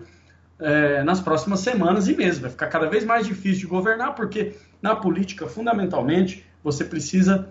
é, 0.58 1.04
nas 1.04 1.20
próximas 1.20 1.60
semanas 1.60 2.08
e 2.08 2.16
meses. 2.16 2.40
Vai 2.40 2.48
ficar 2.48 2.68
cada 2.68 2.88
vez 2.88 3.04
mais 3.04 3.26
difícil 3.26 3.60
de 3.60 3.66
governar, 3.66 4.14
porque 4.14 4.56
na 4.80 4.96
política, 4.96 5.46
fundamentalmente, 5.46 6.46
você 6.64 6.82
precisa 6.82 7.46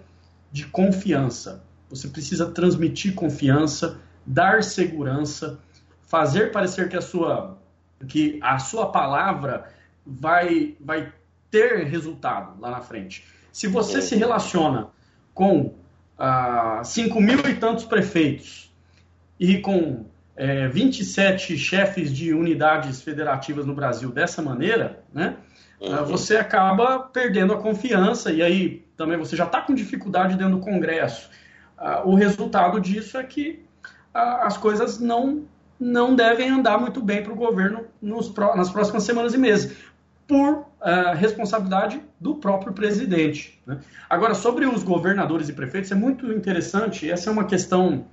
de 0.52 0.66
confiança. 0.66 1.64
Você 1.92 2.08
precisa 2.08 2.50
transmitir 2.50 3.14
confiança, 3.14 4.00
dar 4.26 4.64
segurança, 4.64 5.60
fazer 6.02 6.52
parecer 6.52 6.90
que 6.90 6.98
a 6.98 7.02
sua, 7.02 7.60
que 8.08 8.40
a 8.42 8.58
sua 8.58 8.92
palavra 8.92 9.72
vai, 10.04 10.76
vai 10.80 11.14
ter 11.52 11.86
resultado 11.86 12.60
lá 12.60 12.72
na 12.72 12.82
frente. 12.82 13.24
Se 13.52 13.68
você 13.68 14.02
se 14.02 14.16
relaciona 14.16 14.90
com 15.34 15.74
ah, 16.18 16.82
5 16.84 17.20
mil 17.22 17.40
e 17.48 17.56
tantos 17.56 17.86
prefeitos 17.86 18.72
e 19.40 19.58
com 19.58 20.06
é, 20.36 20.68
27 20.68 21.58
chefes 21.58 22.14
de 22.14 22.34
unidades 22.34 23.02
federativas 23.02 23.66
no 23.66 23.74
Brasil 23.74 24.12
dessa 24.12 24.42
maneira, 24.42 25.04
né, 25.14 25.36
uhum. 25.80 26.06
você 26.06 26.38
acaba 26.38 27.00
perdendo 27.00 27.54
a 27.54 27.58
confiança 27.58 28.32
e 28.32 28.42
aí 28.42 28.86
também 28.96 29.18
você 29.18 29.36
já 29.36 29.46
está 29.46 29.62
com 29.62 29.74
dificuldade 29.74 30.36
dentro 30.36 30.58
do 30.58 30.60
Congresso. 30.60 31.30
Ah, 31.78 32.04
o 32.06 32.14
resultado 32.14 32.80
disso 32.80 33.18
é 33.18 33.24
que 33.24 33.66
ah, 34.14 34.46
as 34.46 34.58
coisas 34.58 35.00
não, 35.00 35.44
não 35.80 36.16
devem 36.16 36.50
andar 36.50 36.78
muito 36.78 37.02
bem 37.02 37.24
para 37.24 37.34
o 37.34 37.36
governo 37.36 37.86
nos, 38.02 38.34
nas 38.56 38.70
próximas 38.70 39.04
semanas 39.04 39.34
e 39.34 39.38
meses, 39.38 39.76
por 40.28 40.71
uh, 40.82 41.16
responsabilidade 41.16 42.02
do 42.20 42.36
próprio 42.36 42.74
presidente. 42.74 43.62
Né? 43.66 43.80
Agora, 44.10 44.34
sobre 44.34 44.66
os 44.66 44.84
governadores 44.84 45.48
e 45.50 45.54
prefeitos, 45.54 45.92
é 45.92 45.96
muito 45.96 46.32
interessante, 46.32 47.10
essa 47.10 47.30
é 47.30 47.34
uma 47.34 47.46
questão 47.46 48.06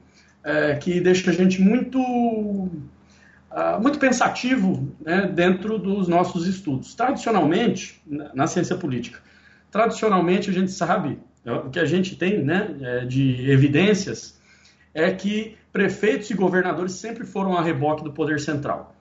é, 0.45 0.75
que 0.77 1.01
deixa 1.01 1.31
a 1.31 1.35
gente 1.35 1.61
muito, 1.61 1.99
uh, 2.01 2.71
muito 3.81 3.99
pensativo 3.99 4.95
né, 5.05 5.27
dentro 5.27 5.79
dos 5.79 6.09
nossos 6.09 6.47
estudos. 6.47 6.95
Tradicionalmente, 6.95 8.01
na 8.07 8.47
ciência 8.47 8.77
política, 8.77 9.21
tradicionalmente 9.71 10.51
a 10.51 10.53
gente 10.53 10.71
sabe, 10.71 11.19
é, 11.45 11.53
o 11.53 11.71
que 11.71 11.79
a 11.79 11.85
gente 11.85 12.17
tem 12.17 12.43
né, 12.43 12.77
é, 12.81 13.05
de 13.05 13.51
evidências 13.51 14.39
é 14.95 15.11
que 15.13 15.57
prefeitos 15.73 16.31
e 16.31 16.35
governadores 16.35 16.93
sempre 16.93 17.25
foram 17.25 17.57
a 17.57 17.63
reboque 17.63 18.03
do 18.03 18.13
poder 18.13 18.41
central. 18.41 18.95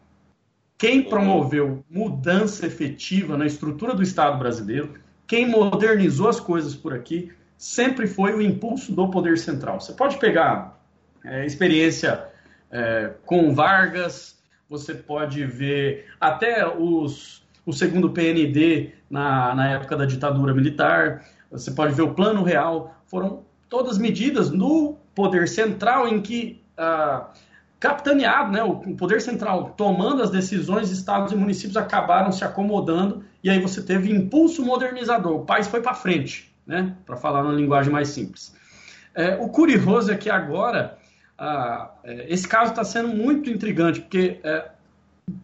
Quem 0.78 1.04
promoveu 1.04 1.84
mudança 1.90 2.68
efetiva 2.68 3.36
na 3.36 3.46
estrutura 3.46 3.96
do 3.96 4.04
Estado 4.04 4.38
brasileiro, 4.38 4.94
quem 5.26 5.48
modernizou 5.48 6.30
as 6.30 6.40
coisas 6.40 6.76
por 6.76 6.94
aqui, 6.94 7.32
sempre 7.58 8.06
foi 8.06 8.34
o 8.34 8.42
impulso 8.42 8.94
do 8.94 9.10
poder 9.10 9.38
central. 9.38 9.82
Você 9.82 9.94
pode 9.94 10.18
pegar 10.18 10.80
é, 11.26 11.46
experiência 11.46 12.26
é, 12.72 13.14
com 13.26 13.54
Vargas, 13.54 14.38
você 14.70 14.94
pode 14.94 15.44
ver 15.46 16.06
até 16.20 16.68
os, 16.68 17.44
o 17.66 17.74
segundo 17.74 18.12
PND 18.12 18.92
na, 19.10 19.56
na 19.56 19.70
época 19.70 19.98
da 19.98 20.06
ditadura 20.06 20.54
militar, 20.54 21.26
você 21.50 21.72
pode 21.72 21.94
ver 21.94 22.04
o 22.04 22.14
Plano 22.14 22.44
Real, 22.44 22.96
foram 23.08 23.44
todas 23.70 23.98
medidas 23.98 24.52
no 24.52 24.98
poder 25.16 25.48
central 25.48 26.08
em 26.08 26.22
que, 26.22 26.62
ah, 26.78 27.32
capitaneado, 27.80 28.52
né, 28.52 28.64
o 28.64 28.76
poder 28.96 29.22
central 29.22 29.74
tomando 29.78 30.24
as 30.24 30.32
decisões, 30.32 30.90
estados 30.90 31.32
e 31.32 31.36
municípios 31.36 31.78
acabaram 31.78 32.32
se 32.32 32.44
acomodando 32.44 33.24
e 33.44 33.50
aí 33.50 33.60
você 33.62 33.82
teve 33.82 34.12
impulso 34.12 34.66
modernizador, 34.66 35.42
o 35.42 35.46
país 35.46 35.68
foi 35.68 35.82
para 35.82 35.94
frente, 35.94 36.52
né, 36.66 36.96
para 37.06 37.16
falar 37.16 37.44
na 37.44 37.52
linguagem 37.52 37.92
mais 37.92 38.10
simples. 38.10 38.56
É, 39.14 39.36
o 39.36 39.50
curioso 39.50 40.12
é 40.12 40.16
que 40.16 40.30
agora 40.30 40.98
ah, 41.38 41.92
esse 42.28 42.48
caso 42.48 42.72
está 42.72 42.84
sendo 42.84 43.10
muito 43.10 43.50
intrigante, 43.50 44.02
porque 44.02 44.40
é, 44.44 44.70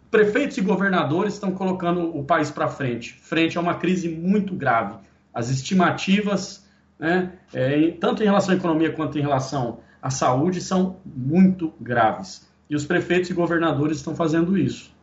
prefeitos 0.10 0.58
e 0.58 0.62
governadores 0.62 1.36
estão 1.36 1.52
colocando 1.52 2.18
o 2.18 2.24
país 2.24 2.50
para 2.50 2.68
frente, 2.68 3.14
frente 3.22 3.58
a 3.58 3.62
uma 3.62 3.76
crise 3.76 4.10
muito 4.10 4.56
grave. 4.56 4.96
As 5.34 5.50
estimativas, 5.50 6.68
né, 6.98 7.34
é, 7.54 7.92
tanto 8.00 8.24
em 8.24 8.26
relação 8.26 8.54
à 8.56 8.58
economia 8.58 8.92
quanto 8.92 9.20
em 9.20 9.22
relação 9.22 9.80
à 10.04 10.10
saúde, 10.10 10.60
são 10.60 11.00
muito 11.06 11.74
graves. 11.80 12.46
E 12.70 12.76
os 12.76 12.86
prefeitos 12.86 13.30
e 13.30 13.34
governadores 13.34 13.98
estão 13.98 14.14
fazendo 14.14 14.58
isso. 14.58 14.94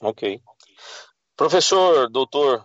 Ok. 0.00 0.40
Professor, 1.36 2.08
doutor 2.08 2.64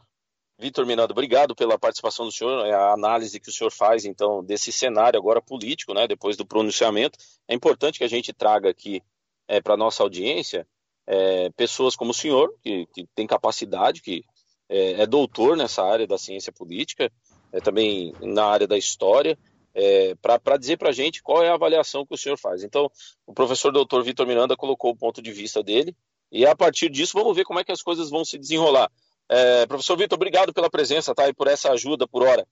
Vitor 0.58 0.86
Miranda, 0.86 1.12
obrigado 1.12 1.54
pela 1.54 1.78
participação 1.78 2.26
do 2.26 2.32
senhor, 2.32 2.66
é 2.66 2.74
a 2.74 2.94
análise 2.94 3.40
que 3.40 3.50
o 3.50 3.54
senhor 3.54 3.70
faz, 3.70 4.06
então, 4.06 4.42
desse 4.44 4.72
cenário 4.72 5.20
agora 5.20 5.42
político, 5.42 5.94
né, 5.94 6.08
depois 6.08 6.38
do 6.38 6.46
pronunciamento. 6.46 7.20
É 7.48 7.54
importante 7.54 8.00
que 8.00 8.06
a 8.06 8.10
gente 8.10 8.32
traga 8.34 8.70
aqui 8.70 9.04
é, 9.48 9.62
para 9.62 9.74
a 9.74 9.78
nossa 9.78 10.02
audiência 10.02 10.66
é, 11.06 11.50
pessoas 11.52 11.96
como 11.96 12.12
o 12.12 12.14
senhor, 12.14 12.54
que, 12.64 12.86
que 12.88 13.06
tem 13.14 13.28
capacidade, 13.28 14.02
que 14.02 14.24
é, 14.70 15.02
é, 15.02 15.06
doutor 15.06 15.56
nessa 15.56 15.84
área 15.84 16.08
da 16.08 16.18
ciência 16.18 16.52
política, 16.52 17.12
é, 17.52 17.60
também 17.60 18.14
na 18.22 18.46
área 18.46 18.68
da 18.68 18.78
história, 18.78 19.38
é, 19.78 20.16
para 20.16 20.58
dizer 20.58 20.78
para 20.78 20.90
a 20.90 20.92
gente 20.92 21.22
qual 21.22 21.44
é 21.44 21.50
a 21.50 21.54
avaliação 21.54 22.04
que 22.04 22.16
o 22.16 22.18
senhor 22.18 22.36
faz. 22.36 22.64
Então, 22.64 22.90
o 23.28 23.34
professor 23.34 23.72
doutor 23.72 24.04
Vitor 24.04 24.26
Miranda 24.26 24.58
colocou 24.58 24.90
o 24.90 24.98
ponto 24.98 25.22
de 25.22 25.32
vista 25.32 25.62
dele, 25.62 25.96
e 26.32 26.48
a 26.48 26.56
partir 26.56 26.90
disso 26.90 27.14
vamos 27.14 27.36
ver 27.36 27.44
como 27.44 27.60
é 27.60 27.64
que 27.64 27.72
as 27.72 27.84
coisas 27.84 28.10
vão 28.10 28.26
se 28.26 28.40
desenrolar. 28.40 28.90
É, 29.30 29.68
professor 29.68 29.96
Vitor, 29.96 30.16
obrigado 30.16 30.52
pela 30.52 30.68
presença 30.70 31.14
tá, 31.14 31.30
e 31.30 31.34
por 31.34 31.48
essa 31.48 31.72
ajuda 31.72 32.08
por 32.08 32.24
hora. 32.24 32.44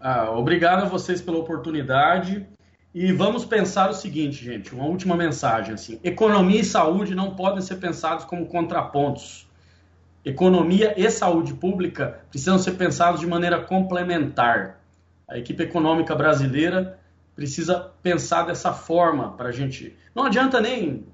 Ah, 0.00 0.30
obrigado 0.30 0.84
a 0.84 0.88
vocês 0.88 1.20
pela 1.20 1.36
oportunidade. 1.36 2.46
E 2.94 3.12
vamos 3.12 3.44
pensar 3.44 3.90
o 3.90 3.94
seguinte, 3.94 4.42
gente, 4.42 4.74
uma 4.74 4.86
última 4.86 5.14
mensagem 5.14 5.74
assim: 5.74 6.00
economia 6.02 6.60
e 6.60 6.64
saúde 6.64 7.14
não 7.14 7.36
podem 7.36 7.60
ser 7.60 7.76
pensados 7.76 8.24
como 8.24 8.46
contrapontos. 8.46 9.46
Economia 10.24 10.94
e 10.96 11.08
saúde 11.10 11.52
pública 11.54 12.24
precisam 12.30 12.58
ser 12.58 12.72
pensados 12.72 13.20
de 13.20 13.26
maneira 13.26 13.60
complementar. 13.60 14.79
A 15.30 15.38
equipe 15.38 15.62
econômica 15.62 16.14
brasileira 16.14 16.98
precisa 17.36 17.92
pensar 18.02 18.42
dessa 18.42 18.72
forma 18.72 19.32
para 19.36 19.48
a 19.48 19.52
gente. 19.52 19.96
Não 20.14 20.24
adianta 20.24 20.60
nem 20.60 21.06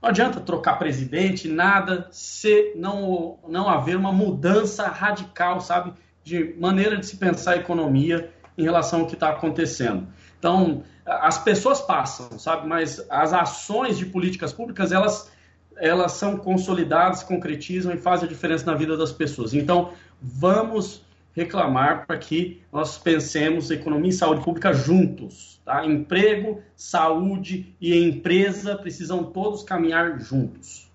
não 0.00 0.10
adianta 0.10 0.40
trocar 0.40 0.78
presidente, 0.78 1.48
nada, 1.48 2.06
se 2.12 2.72
não, 2.76 3.38
não 3.48 3.68
haver 3.68 3.96
uma 3.96 4.12
mudança 4.12 4.86
radical, 4.86 5.60
sabe, 5.60 5.92
de 6.22 6.54
maneira 6.56 6.96
de 6.96 7.04
se 7.04 7.16
pensar 7.16 7.54
a 7.54 7.56
economia 7.56 8.30
em 8.56 8.62
relação 8.62 9.00
ao 9.00 9.06
que 9.06 9.14
está 9.14 9.30
acontecendo. 9.30 10.06
Então, 10.38 10.84
as 11.04 11.38
pessoas 11.38 11.80
passam, 11.80 12.38
sabe, 12.38 12.68
mas 12.68 13.04
as 13.10 13.32
ações 13.32 13.98
de 13.98 14.06
políticas 14.06 14.52
públicas, 14.52 14.92
elas, 14.92 15.32
elas 15.76 16.12
são 16.12 16.36
consolidadas, 16.36 17.24
concretizam 17.24 17.92
e 17.92 17.96
fazem 17.96 18.26
a 18.26 18.28
diferença 18.28 18.64
na 18.66 18.76
vida 18.76 18.96
das 18.96 19.10
pessoas. 19.10 19.52
Então, 19.52 19.92
vamos 20.22 21.02
reclamar 21.38 22.06
para 22.06 22.18
que 22.18 22.60
nós 22.72 22.98
pensemos 22.98 23.70
economia 23.70 24.10
e 24.10 24.12
saúde 24.12 24.42
pública 24.44 24.72
juntos. 24.72 25.60
Tá? 25.64 25.86
Emprego, 25.86 26.62
saúde 26.74 27.74
e 27.80 27.96
empresa 27.96 28.76
precisam 28.76 29.24
todos 29.24 29.62
caminhar 29.62 30.18
juntos. 30.20 30.90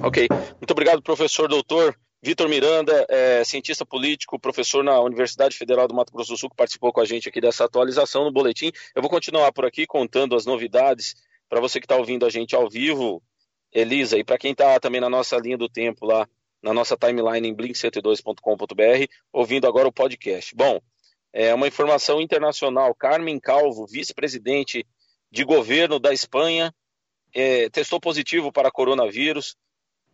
Ok. 0.00 0.28
Muito 0.30 0.70
obrigado, 0.70 1.02
professor 1.02 1.48
doutor 1.48 1.96
Vitor 2.22 2.48
Miranda, 2.48 3.06
é, 3.08 3.42
cientista 3.44 3.84
político, 3.84 4.38
professor 4.38 4.84
na 4.84 5.00
Universidade 5.00 5.56
Federal 5.56 5.88
do 5.88 5.94
Mato 5.94 6.12
Grosso 6.12 6.32
do 6.32 6.36
Sul, 6.36 6.50
que 6.50 6.56
participou 6.56 6.92
com 6.92 7.00
a 7.00 7.04
gente 7.04 7.28
aqui 7.28 7.40
dessa 7.40 7.64
atualização 7.64 8.24
no 8.24 8.32
boletim. 8.32 8.70
Eu 8.94 9.00
vou 9.00 9.10
continuar 9.10 9.50
por 9.52 9.64
aqui 9.64 9.86
contando 9.86 10.36
as 10.36 10.44
novidades 10.44 11.14
para 11.48 11.60
você 11.60 11.80
que 11.80 11.86
está 11.86 11.96
ouvindo 11.96 12.26
a 12.26 12.30
gente 12.30 12.54
ao 12.54 12.68
vivo, 12.68 13.22
Elisa, 13.72 14.18
e 14.18 14.22
para 14.22 14.38
quem 14.38 14.52
está 14.52 14.78
também 14.78 15.00
na 15.00 15.08
nossa 15.08 15.36
linha 15.38 15.56
do 15.56 15.68
tempo 15.68 16.04
lá 16.04 16.28
na 16.62 16.74
nossa 16.74 16.96
timeline 16.96 17.48
em 17.48 17.54
blink102.com.br, 17.54 19.12
ouvindo 19.32 19.66
agora 19.66 19.88
o 19.88 19.92
podcast. 19.92 20.54
Bom, 20.54 20.80
é 21.32 21.54
uma 21.54 21.68
informação 21.68 22.20
internacional. 22.20 22.94
Carmen 22.94 23.38
Calvo, 23.38 23.86
vice-presidente 23.86 24.86
de 25.30 25.44
governo 25.44 25.98
da 25.98 26.12
Espanha, 26.12 26.74
é, 27.32 27.70
testou 27.70 28.00
positivo 28.00 28.52
para 28.52 28.70
coronavírus. 28.70 29.56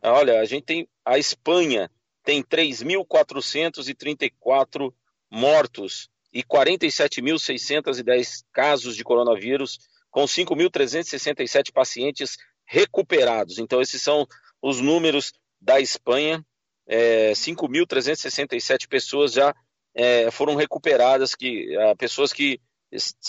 Olha, 0.02 0.40
a 0.40 0.44
gente 0.44 0.64
tem 0.64 0.88
a 1.04 1.18
Espanha 1.18 1.90
tem 2.26 2.42
3.434 2.42 4.92
mortos 5.30 6.10
e 6.32 6.42
47.610 6.42 8.42
casos 8.52 8.96
de 8.96 9.04
coronavírus, 9.04 9.78
com 10.10 10.24
5.367 10.24 11.72
pacientes 11.72 12.36
recuperados. 12.64 13.60
Então, 13.60 13.80
esses 13.80 14.02
são 14.02 14.26
os 14.60 14.80
números 14.80 15.32
da 15.66 15.80
Espanha. 15.80 16.44
É, 16.88 17.32
5.367 17.32 18.87
pessoas 18.88 19.32
já 19.32 19.52
é, 19.92 20.30
foram 20.30 20.54
recuperadas, 20.54 21.35
que 21.35 21.68
pessoas 21.99 22.32
que 22.32 22.61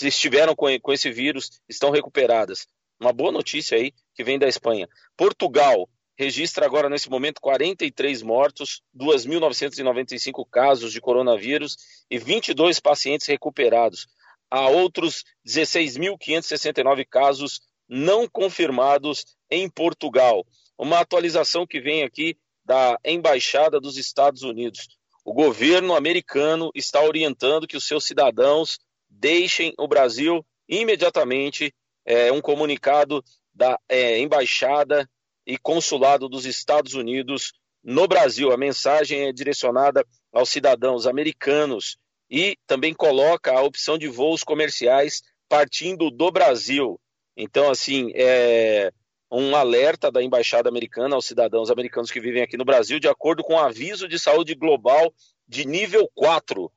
estiveram 0.00 0.54
com, 0.54 0.66
com 0.80 0.92
esse 0.92 1.10
vírus 1.10 1.50
estão 1.68 1.90
recuperadas. 1.90 2.68
Uma 3.00 3.12
boa 3.12 3.32
notícia 3.32 3.76
aí 3.76 3.92
que 4.14 4.22
vem 4.22 4.38
da 4.38 4.46
Espanha. 4.46 4.88
Portugal 5.16 5.88
registra 6.16 6.64
agora 6.66 6.88
nesse 6.88 7.10
momento 7.10 7.40
43 7.40 8.22
mortos, 8.22 8.82
2.995 8.96 10.46
casos 10.50 10.92
de 10.92 11.00
coronavírus 11.00 11.76
e 12.08 12.18
22 12.18 12.78
pacientes 12.78 13.26
recuperados. 13.26 14.06
Há 14.50 14.68
outros 14.68 15.24
16.569 15.46 17.06
casos 17.08 17.60
não 17.88 18.28
confirmados 18.28 19.24
em 19.50 19.68
Portugal. 19.68 20.44
Uma 20.78 21.00
atualização 21.00 21.66
que 21.66 21.80
vem 21.80 22.04
aqui 22.04 22.36
da 22.64 22.98
Embaixada 23.04 23.80
dos 23.80 23.98
Estados 23.98 24.42
Unidos. 24.42 24.88
O 25.24 25.34
governo 25.34 25.96
americano 25.96 26.70
está 26.74 27.02
orientando 27.02 27.66
que 27.66 27.76
os 27.76 27.86
seus 27.86 28.04
cidadãos 28.04 28.78
deixem 29.10 29.74
o 29.76 29.88
Brasil 29.88 30.44
imediatamente. 30.68 31.74
É 32.06 32.30
um 32.30 32.40
comunicado 32.40 33.22
da 33.52 33.78
é, 33.88 34.18
Embaixada 34.20 35.08
e 35.46 35.58
Consulado 35.58 36.28
dos 36.28 36.46
Estados 36.46 36.94
Unidos 36.94 37.52
no 37.82 38.06
Brasil. 38.06 38.52
A 38.52 38.56
mensagem 38.56 39.26
é 39.26 39.32
direcionada 39.32 40.06
aos 40.32 40.48
cidadãos 40.48 41.06
americanos 41.06 41.96
e 42.30 42.56
também 42.66 42.94
coloca 42.94 43.52
a 43.52 43.62
opção 43.62 43.98
de 43.98 44.06
voos 44.06 44.44
comerciais 44.44 45.22
partindo 45.48 46.10
do 46.10 46.30
Brasil. 46.30 47.00
Então, 47.36 47.70
assim, 47.70 48.12
é 48.14 48.92
um 49.30 49.54
alerta 49.54 50.10
da 50.10 50.22
Embaixada 50.22 50.68
Americana 50.68 51.14
aos 51.14 51.26
cidadãos 51.26 51.70
americanos 51.70 52.10
que 52.10 52.20
vivem 52.20 52.42
aqui 52.42 52.56
no 52.56 52.64
Brasil, 52.64 52.98
de 52.98 53.08
acordo 53.08 53.42
com 53.42 53.54
o 53.54 53.58
aviso 53.58 54.08
de 54.08 54.18
saúde 54.18 54.54
global 54.54 55.12
de 55.46 55.66
nível 55.66 56.10
4. 56.14 56.70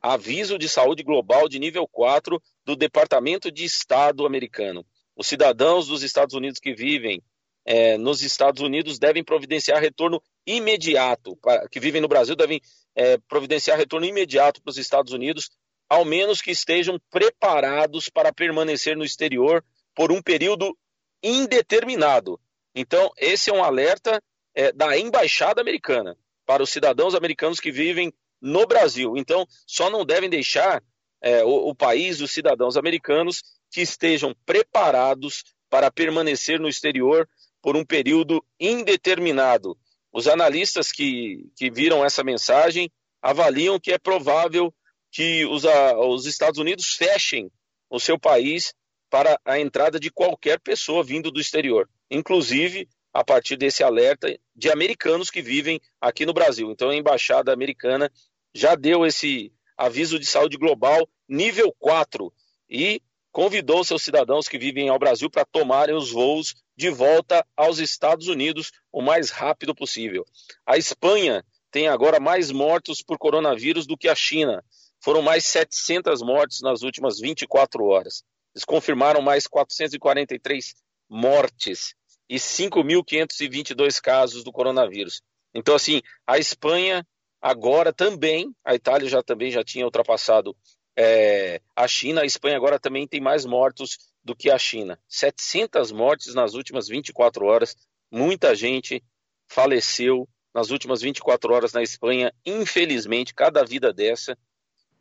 Aviso 0.00 0.58
de 0.58 0.68
saúde 0.68 1.02
global 1.02 1.48
de 1.48 1.58
nível 1.58 1.88
4 1.88 2.40
do 2.64 2.76
Departamento 2.76 3.50
de 3.50 3.64
Estado 3.64 4.26
americano. 4.26 4.84
Os 5.16 5.26
cidadãos 5.26 5.86
dos 5.86 6.02
Estados 6.02 6.34
Unidos 6.34 6.60
que 6.60 6.74
vivem 6.74 7.22
é, 7.64 7.96
nos 7.96 8.22
Estados 8.22 8.62
Unidos 8.62 8.98
devem 8.98 9.24
providenciar 9.24 9.80
retorno 9.80 10.22
imediato, 10.46 11.38
que 11.70 11.80
vivem 11.80 12.02
no 12.02 12.08
Brasil 12.08 12.36
devem 12.36 12.60
é, 12.94 13.16
providenciar 13.16 13.78
retorno 13.78 14.06
imediato 14.06 14.60
para 14.60 14.70
os 14.70 14.76
Estados 14.76 15.14
Unidos, 15.14 15.50
ao 15.88 16.04
menos 16.04 16.42
que 16.42 16.50
estejam 16.50 17.00
preparados 17.10 18.10
para 18.10 18.32
permanecer 18.32 18.96
no 18.96 19.04
exterior 19.04 19.64
por 19.94 20.12
um 20.12 20.20
período 20.20 20.76
indeterminado. 21.24 22.38
Então, 22.74 23.10
esse 23.16 23.48
é 23.48 23.52
um 23.52 23.64
alerta 23.64 24.22
é, 24.54 24.70
da 24.70 24.96
embaixada 24.98 25.62
americana 25.62 26.16
para 26.44 26.62
os 26.62 26.70
cidadãos 26.70 27.14
americanos 27.14 27.58
que 27.58 27.72
vivem 27.72 28.12
no 28.40 28.66
Brasil. 28.66 29.16
Então, 29.16 29.46
só 29.66 29.88
não 29.88 30.04
devem 30.04 30.28
deixar 30.28 30.82
é, 31.22 31.42
o, 31.42 31.70
o 31.70 31.74
país, 31.74 32.20
os 32.20 32.30
cidadãos 32.30 32.76
americanos 32.76 33.42
que 33.70 33.80
estejam 33.80 34.36
preparados 34.44 35.42
para 35.70 35.90
permanecer 35.90 36.60
no 36.60 36.68
exterior 36.68 37.26
por 37.62 37.76
um 37.76 37.84
período 37.84 38.44
indeterminado. 38.60 39.76
Os 40.12 40.28
analistas 40.28 40.92
que, 40.92 41.48
que 41.56 41.70
viram 41.70 42.04
essa 42.04 42.22
mensagem 42.22 42.90
avaliam 43.22 43.80
que 43.80 43.90
é 43.90 43.98
provável 43.98 44.72
que 45.10 45.46
os, 45.46 45.64
a, 45.64 45.98
os 45.98 46.26
Estados 46.26 46.60
Unidos 46.60 46.94
fechem 46.94 47.50
o 47.88 47.98
seu 47.98 48.18
país 48.18 48.74
para 49.14 49.40
a 49.44 49.60
entrada 49.60 50.00
de 50.00 50.10
qualquer 50.10 50.58
pessoa 50.58 51.04
vindo 51.04 51.30
do 51.30 51.40
exterior, 51.40 51.88
inclusive 52.10 52.88
a 53.12 53.22
partir 53.22 53.56
desse 53.56 53.84
alerta 53.84 54.36
de 54.56 54.68
americanos 54.68 55.30
que 55.30 55.40
vivem 55.40 55.80
aqui 56.00 56.26
no 56.26 56.32
Brasil. 56.32 56.68
Então, 56.68 56.90
a 56.90 56.96
embaixada 56.96 57.52
americana 57.52 58.10
já 58.52 58.74
deu 58.74 59.06
esse 59.06 59.52
aviso 59.76 60.18
de 60.18 60.26
saúde 60.26 60.56
global 60.56 61.08
nível 61.28 61.72
4 61.78 62.32
e 62.68 63.00
convidou 63.30 63.84
seus 63.84 64.02
cidadãos 64.02 64.48
que 64.48 64.58
vivem 64.58 64.88
ao 64.88 64.98
Brasil 64.98 65.30
para 65.30 65.44
tomarem 65.44 65.94
os 65.94 66.10
voos 66.10 66.56
de 66.76 66.90
volta 66.90 67.46
aos 67.56 67.78
Estados 67.78 68.26
Unidos 68.26 68.72
o 68.90 69.00
mais 69.00 69.30
rápido 69.30 69.76
possível. 69.76 70.24
A 70.66 70.76
Espanha 70.76 71.44
tem 71.70 71.86
agora 71.86 72.18
mais 72.18 72.50
mortos 72.50 73.00
por 73.00 73.16
coronavírus 73.16 73.86
do 73.86 73.96
que 73.96 74.08
a 74.08 74.14
China. 74.16 74.64
Foram 75.00 75.22
mais 75.22 75.44
700 75.44 76.20
mortes 76.20 76.62
nas 76.62 76.82
últimas 76.82 77.20
24 77.20 77.84
horas. 77.84 78.24
Eles 78.54 78.64
confirmaram 78.64 79.20
mais 79.20 79.46
443 79.46 80.74
mortes 81.08 81.94
e 82.28 82.36
5.522 82.36 84.00
casos 84.00 84.44
do 84.44 84.52
coronavírus. 84.52 85.20
Então, 85.54 85.74
assim, 85.74 86.00
a 86.26 86.38
Espanha 86.38 87.06
agora 87.40 87.92
também, 87.92 88.54
a 88.64 88.74
Itália 88.74 89.08
já 89.08 89.22
também 89.22 89.50
já 89.50 89.62
tinha 89.62 89.84
ultrapassado 89.84 90.56
é, 90.96 91.60
a 91.74 91.88
China, 91.88 92.22
a 92.22 92.26
Espanha 92.26 92.56
agora 92.56 92.78
também 92.78 93.06
tem 93.06 93.20
mais 93.20 93.44
mortos 93.44 93.98
do 94.22 94.34
que 94.34 94.50
a 94.50 94.58
China. 94.58 94.98
700 95.08 95.90
mortes 95.92 96.34
nas 96.34 96.54
últimas 96.54 96.88
24 96.88 97.44
horas, 97.44 97.76
muita 98.10 98.54
gente 98.54 99.02
faleceu 99.48 100.28
nas 100.54 100.70
últimas 100.70 101.00
24 101.02 101.52
horas 101.52 101.72
na 101.72 101.82
Espanha. 101.82 102.32
Infelizmente, 102.46 103.34
cada 103.34 103.64
vida 103.64 103.92
dessa 103.92 104.38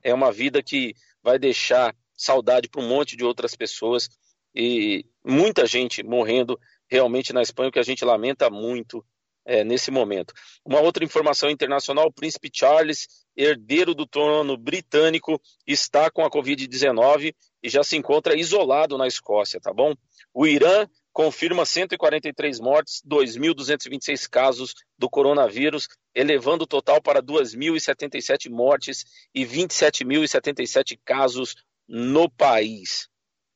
é 0.01 0.13
uma 0.13 0.31
vida 0.31 0.63
que 0.63 0.95
vai 1.21 1.37
deixar 1.37 1.95
saudade 2.15 2.69
para 2.69 2.81
um 2.81 2.87
monte 2.87 3.15
de 3.15 3.23
outras 3.23 3.55
pessoas 3.55 4.09
e 4.55 5.05
muita 5.25 5.65
gente 5.65 6.03
morrendo 6.03 6.59
realmente 6.87 7.33
na 7.33 7.41
Espanha, 7.41 7.69
o 7.69 7.71
que 7.71 7.79
a 7.79 7.83
gente 7.83 8.05
lamenta 8.05 8.49
muito 8.49 9.03
é, 9.45 9.63
nesse 9.63 9.91
momento. 9.91 10.33
Uma 10.65 10.79
outra 10.79 11.03
informação 11.03 11.49
internacional: 11.49 12.07
o 12.07 12.13
príncipe 12.13 12.49
Charles, 12.53 13.07
herdeiro 13.35 13.93
do 13.93 14.05
trono 14.05 14.55
britânico, 14.57 15.41
está 15.65 16.09
com 16.09 16.23
a 16.23 16.29
Covid-19 16.29 17.33
e 17.61 17.69
já 17.69 17.83
se 17.83 17.97
encontra 17.97 18.37
isolado 18.37 18.97
na 18.97 19.07
Escócia, 19.07 19.59
tá 19.59 19.73
bom? 19.73 19.95
O 20.33 20.47
Irã 20.47 20.87
confirma 21.11 21.65
143 21.65 22.59
mortes, 22.59 23.01
2.226 23.07 24.27
casos 24.27 24.73
do 24.97 25.09
coronavírus, 25.09 25.87
elevando 26.15 26.63
o 26.63 26.67
total 26.67 27.01
para 27.01 27.21
2.077 27.21 28.49
mortes 28.49 29.05
e 29.33 29.45
27.077 29.45 30.99
casos 31.05 31.55
no 31.87 32.29
país. 32.29 33.07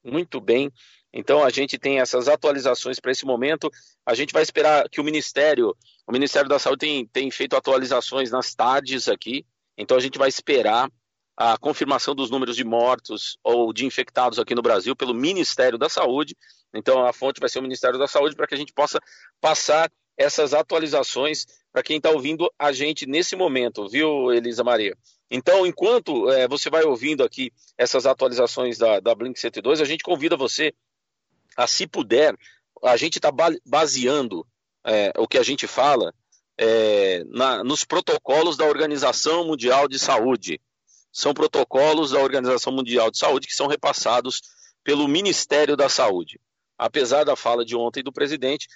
Muito 0.03 0.39
bem. 0.39 0.71
Então 1.13 1.43
a 1.43 1.49
gente 1.49 1.77
tem 1.77 1.99
essas 1.99 2.27
atualizações 2.27 2.99
para 2.99 3.11
esse 3.11 3.25
momento. 3.25 3.71
A 4.05 4.13
gente 4.13 4.33
vai 4.33 4.43
esperar 4.43 4.87
que 4.89 5.01
o 5.01 5.03
Ministério, 5.03 5.75
o 6.05 6.11
Ministério 6.11 6.49
da 6.49 6.59
Saúde 6.59 6.79
tem, 6.79 7.07
tem 7.07 7.31
feito 7.31 7.55
atualizações 7.55 8.31
nas 8.31 8.53
tardes 8.53 9.07
aqui. 9.07 9.45
Então 9.77 9.97
a 9.97 9.99
gente 9.99 10.17
vai 10.17 10.29
esperar 10.29 10.89
a 11.35 11.57
confirmação 11.57 12.15
dos 12.15 12.31
números 12.31 12.55
de 12.55 12.63
mortos 12.63 13.37
ou 13.43 13.71
de 13.71 13.85
infectados 13.85 14.39
aqui 14.39 14.55
no 14.55 14.61
Brasil 14.61 14.95
pelo 14.95 15.13
Ministério 15.13 15.77
da 15.77 15.87
Saúde. 15.87 16.35
Então 16.73 17.05
a 17.05 17.13
fonte 17.13 17.39
vai 17.39 17.49
ser 17.49 17.59
o 17.59 17.61
Ministério 17.61 17.99
da 17.99 18.07
Saúde 18.07 18.35
para 18.35 18.47
que 18.47 18.55
a 18.55 18.57
gente 18.57 18.73
possa 18.73 18.99
passar 19.39 19.91
essas 20.17 20.53
atualizações 20.53 21.45
para 21.71 21.83
quem 21.83 21.97
está 21.97 22.09
ouvindo 22.09 22.51
a 22.57 22.71
gente 22.71 23.05
nesse 23.05 23.35
momento, 23.35 23.87
viu, 23.87 24.31
Elisa 24.31 24.63
Maria? 24.63 24.97
Então, 25.29 25.65
enquanto 25.65 26.29
é, 26.31 26.47
você 26.47 26.69
vai 26.69 26.83
ouvindo 26.83 27.23
aqui 27.23 27.51
essas 27.77 28.05
atualizações 28.05 28.77
da, 28.77 28.99
da 28.99 29.13
Blink 29.13 29.39
102, 29.39 29.81
a 29.81 29.85
gente 29.85 30.03
convida 30.03 30.37
você 30.37 30.73
a, 31.55 31.67
se 31.67 31.85
puder, 31.85 32.35
a 32.83 32.95
gente 32.95 33.17
está 33.17 33.29
baseando 33.65 34.47
é, 34.85 35.11
o 35.17 35.27
que 35.27 35.37
a 35.37 35.43
gente 35.43 35.67
fala 35.67 36.13
é, 36.57 37.23
na, 37.25 37.63
nos 37.63 37.83
protocolos 37.83 38.55
da 38.55 38.65
Organização 38.65 39.45
Mundial 39.45 39.87
de 39.87 39.99
Saúde. 39.99 40.61
São 41.11 41.33
protocolos 41.33 42.11
da 42.11 42.19
Organização 42.19 42.71
Mundial 42.71 43.11
de 43.11 43.17
Saúde 43.17 43.47
que 43.47 43.53
são 43.53 43.67
repassados 43.67 44.41
pelo 44.83 45.07
Ministério 45.07 45.75
da 45.75 45.89
Saúde. 45.89 46.39
Apesar 46.77 47.25
da 47.25 47.35
fala 47.35 47.65
de 47.65 47.75
ontem 47.75 48.03
do 48.03 48.13
presidente, 48.13 48.67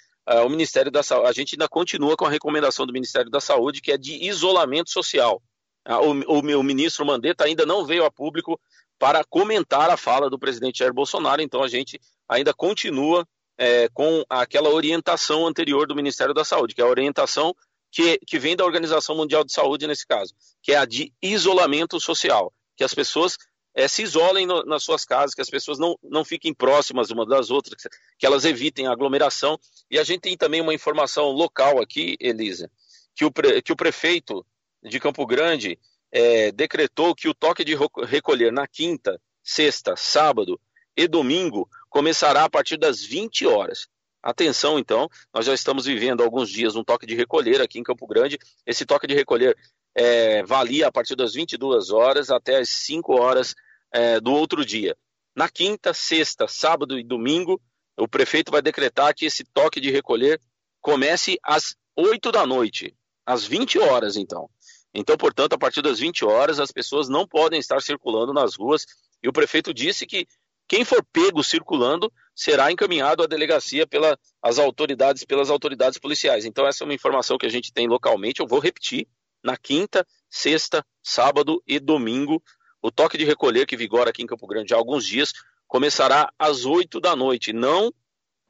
o 0.44 0.48
Ministério 0.48 0.90
da 0.90 1.02
Saúde, 1.02 1.28
a 1.28 1.32
gente 1.32 1.54
ainda 1.54 1.68
continua 1.68 2.16
com 2.16 2.26
a 2.26 2.30
recomendação 2.30 2.84
do 2.84 2.92
Ministério 2.92 3.30
da 3.30 3.40
Saúde, 3.40 3.80
que 3.80 3.92
é 3.92 3.96
de 3.96 4.24
isolamento 4.24 4.90
social. 4.90 5.40
Ah, 5.84 6.00
o, 6.00 6.12
o, 6.12 6.58
o 6.58 6.62
ministro 6.62 7.04
Mandetta 7.04 7.44
ainda 7.44 7.66
não 7.66 7.84
veio 7.84 8.04
a 8.04 8.10
público 8.10 8.60
para 8.98 9.24
comentar 9.24 9.90
a 9.90 9.96
fala 9.96 10.30
do 10.30 10.38
presidente 10.38 10.78
Jair 10.78 10.92
Bolsonaro, 10.92 11.42
então 11.42 11.62
a 11.62 11.68
gente 11.68 12.00
ainda 12.28 12.54
continua 12.54 13.26
é, 13.58 13.88
com 13.88 14.24
aquela 14.28 14.70
orientação 14.70 15.46
anterior 15.46 15.86
do 15.86 15.94
Ministério 15.94 16.32
da 16.32 16.44
Saúde, 16.44 16.74
que 16.74 16.80
é 16.80 16.84
a 16.84 16.88
orientação 16.88 17.54
que, 17.90 18.18
que 18.26 18.38
vem 18.38 18.56
da 18.56 18.64
Organização 18.64 19.16
Mundial 19.16 19.44
de 19.44 19.52
Saúde 19.52 19.86
nesse 19.86 20.06
caso, 20.06 20.34
que 20.62 20.72
é 20.72 20.76
a 20.76 20.84
de 20.84 21.12
isolamento 21.20 22.00
social, 22.00 22.52
que 22.76 22.84
as 22.84 22.94
pessoas 22.94 23.36
é, 23.74 23.88
se 23.88 24.02
isolem 24.02 24.46
no, 24.46 24.62
nas 24.64 24.84
suas 24.84 25.04
casas, 25.04 25.34
que 25.34 25.40
as 25.40 25.50
pessoas 25.50 25.78
não, 25.78 25.98
não 26.02 26.24
fiquem 26.24 26.52
próximas 26.54 27.10
uma 27.10 27.26
das 27.26 27.50
outras, 27.50 27.82
que 28.18 28.26
elas 28.26 28.44
evitem 28.44 28.86
aglomeração. 28.86 29.58
E 29.90 29.98
a 29.98 30.04
gente 30.04 30.20
tem 30.20 30.36
também 30.36 30.60
uma 30.60 30.74
informação 30.74 31.30
local 31.30 31.80
aqui, 31.80 32.16
Elisa, 32.20 32.70
que 33.14 33.24
o, 33.24 33.30
pre, 33.30 33.62
que 33.62 33.72
o 33.72 33.76
prefeito 33.76 34.44
de 34.82 34.98
Campo 35.00 35.26
Grande 35.26 35.78
é, 36.10 36.52
decretou 36.52 37.14
que 37.14 37.28
o 37.28 37.34
toque 37.34 37.64
de 37.64 37.76
recolher 38.06 38.52
na 38.52 38.66
quinta, 38.66 39.20
sexta, 39.42 39.96
sábado 39.96 40.60
e 40.96 41.08
domingo 41.08 41.68
começará 41.88 42.44
a 42.44 42.50
partir 42.50 42.76
das 42.76 43.02
20 43.02 43.46
horas. 43.46 43.88
Atenção, 44.22 44.78
então, 44.78 45.08
nós 45.34 45.46
já 45.46 45.54
estamos 45.54 45.84
vivendo 45.84 46.22
alguns 46.22 46.48
dias 46.48 46.76
um 46.76 46.84
toque 46.84 47.06
de 47.06 47.14
recolher 47.14 47.60
aqui 47.60 47.78
em 47.78 47.82
Campo 47.82 48.06
Grande. 48.06 48.38
Esse 48.64 48.86
toque 48.86 49.06
de 49.06 49.14
recolher 49.14 49.56
é, 49.94 50.42
valia 50.44 50.86
a 50.86 50.92
partir 50.92 51.16
das 51.16 51.34
22 51.34 51.90
horas 51.90 52.30
até 52.30 52.58
as 52.58 52.68
5 52.68 53.12
horas 53.14 53.54
é, 53.92 54.20
do 54.20 54.32
outro 54.32 54.64
dia. 54.64 54.96
Na 55.34 55.48
quinta, 55.48 55.92
sexta, 55.92 56.46
sábado 56.46 56.98
e 56.98 57.02
domingo, 57.02 57.60
o 57.96 58.06
prefeito 58.06 58.52
vai 58.52 58.62
decretar 58.62 59.14
que 59.14 59.26
esse 59.26 59.44
toque 59.44 59.80
de 59.80 59.90
recolher 59.90 60.40
comece 60.80 61.38
às 61.42 61.74
8 61.96 62.30
da 62.30 62.46
noite, 62.46 62.94
às 63.26 63.44
20 63.44 63.78
horas, 63.78 64.16
então. 64.16 64.48
Então, 64.94 65.16
portanto, 65.16 65.54
a 65.54 65.58
partir 65.58 65.80
das 65.80 65.98
20 65.98 66.24
horas, 66.24 66.60
as 66.60 66.70
pessoas 66.70 67.08
não 67.08 67.26
podem 67.26 67.58
estar 67.58 67.80
circulando 67.80 68.32
nas 68.32 68.54
ruas. 68.56 68.84
E 69.22 69.28
o 69.28 69.32
prefeito 69.32 69.72
disse 69.72 70.06
que 70.06 70.26
quem 70.68 70.84
for 70.84 71.04
pego 71.12 71.42
circulando 71.42 72.12
será 72.34 72.70
encaminhado 72.70 73.22
à 73.22 73.26
delegacia 73.26 73.86
pelas 73.86 74.58
autoridades, 74.58 75.24
pelas 75.24 75.50
autoridades 75.50 75.98
policiais. 75.98 76.44
Então, 76.44 76.66
essa 76.66 76.84
é 76.84 76.86
uma 76.86 76.94
informação 76.94 77.38
que 77.38 77.46
a 77.46 77.50
gente 77.50 77.72
tem 77.72 77.86
localmente. 77.86 78.40
Eu 78.40 78.46
vou 78.46 78.58
repetir: 78.58 79.06
na 79.42 79.56
quinta, 79.56 80.06
sexta, 80.30 80.84
sábado 81.02 81.62
e 81.66 81.78
domingo, 81.78 82.42
o 82.80 82.90
toque 82.90 83.18
de 83.18 83.24
recolher 83.24 83.66
que 83.66 83.76
vigora 83.76 84.10
aqui 84.10 84.22
em 84.22 84.26
Campo 84.26 84.46
Grande 84.46 84.74
há 84.74 84.76
alguns 84.76 85.06
dias 85.06 85.32
começará 85.66 86.30
às 86.38 86.66
8 86.66 87.00
da 87.00 87.16
noite, 87.16 87.52
não 87.52 87.92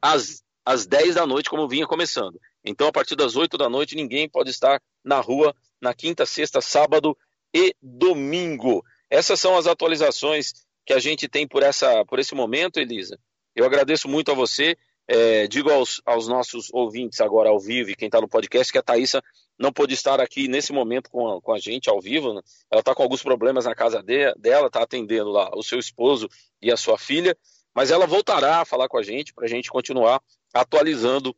às, 0.00 0.42
às 0.64 0.86
10 0.86 1.14
da 1.14 1.26
noite, 1.26 1.48
como 1.48 1.68
vinha 1.68 1.86
começando. 1.86 2.40
Então, 2.64 2.88
a 2.88 2.92
partir 2.92 3.14
das 3.14 3.36
8 3.36 3.56
da 3.56 3.68
noite, 3.68 3.94
ninguém 3.94 4.28
pode 4.28 4.50
estar 4.50 4.80
na 5.04 5.20
rua 5.20 5.54
na 5.82 5.92
quinta, 5.92 6.24
sexta, 6.24 6.60
sábado 6.60 7.16
e 7.52 7.74
domingo. 7.82 8.84
Essas 9.10 9.40
são 9.40 9.56
as 9.56 9.66
atualizações 9.66 10.52
que 10.86 10.92
a 10.92 10.98
gente 10.98 11.28
tem 11.28 11.46
por, 11.46 11.62
essa, 11.62 12.04
por 12.06 12.18
esse 12.18 12.34
momento, 12.34 12.78
Elisa. 12.78 13.18
Eu 13.54 13.66
agradeço 13.66 14.08
muito 14.08 14.30
a 14.30 14.34
você. 14.34 14.76
É, 15.08 15.48
digo 15.48 15.68
aos, 15.70 16.00
aos, 16.06 16.28
nossos 16.28 16.72
ouvintes 16.72 17.20
agora 17.20 17.50
ao 17.50 17.58
vivo 17.58 17.90
e 17.90 17.96
quem 17.96 18.06
está 18.06 18.20
no 18.20 18.28
podcast 18.28 18.72
que 18.72 18.78
a 18.78 18.82
Thaisa 18.82 19.20
não 19.58 19.72
pôde 19.72 19.94
estar 19.94 20.20
aqui 20.20 20.46
nesse 20.46 20.72
momento 20.72 21.10
com 21.10 21.28
a, 21.28 21.42
com 21.42 21.52
a 21.52 21.58
gente 21.58 21.90
ao 21.90 22.00
vivo. 22.00 22.32
Né? 22.32 22.40
Ela 22.70 22.80
está 22.80 22.94
com 22.94 23.02
alguns 23.02 23.22
problemas 23.22 23.64
na 23.64 23.74
casa 23.74 24.00
de, 24.02 24.32
dela, 24.36 24.68
está 24.68 24.82
atendendo 24.82 25.30
lá 25.30 25.50
o 25.54 25.62
seu 25.62 25.78
esposo 25.78 26.28
e 26.62 26.70
a 26.70 26.76
sua 26.76 26.96
filha, 26.96 27.36
mas 27.74 27.90
ela 27.90 28.06
voltará 28.06 28.60
a 28.60 28.64
falar 28.64 28.88
com 28.88 28.96
a 28.96 29.02
gente 29.02 29.34
para 29.34 29.44
a 29.44 29.48
gente 29.48 29.70
continuar 29.70 30.22
atualizando 30.54 31.36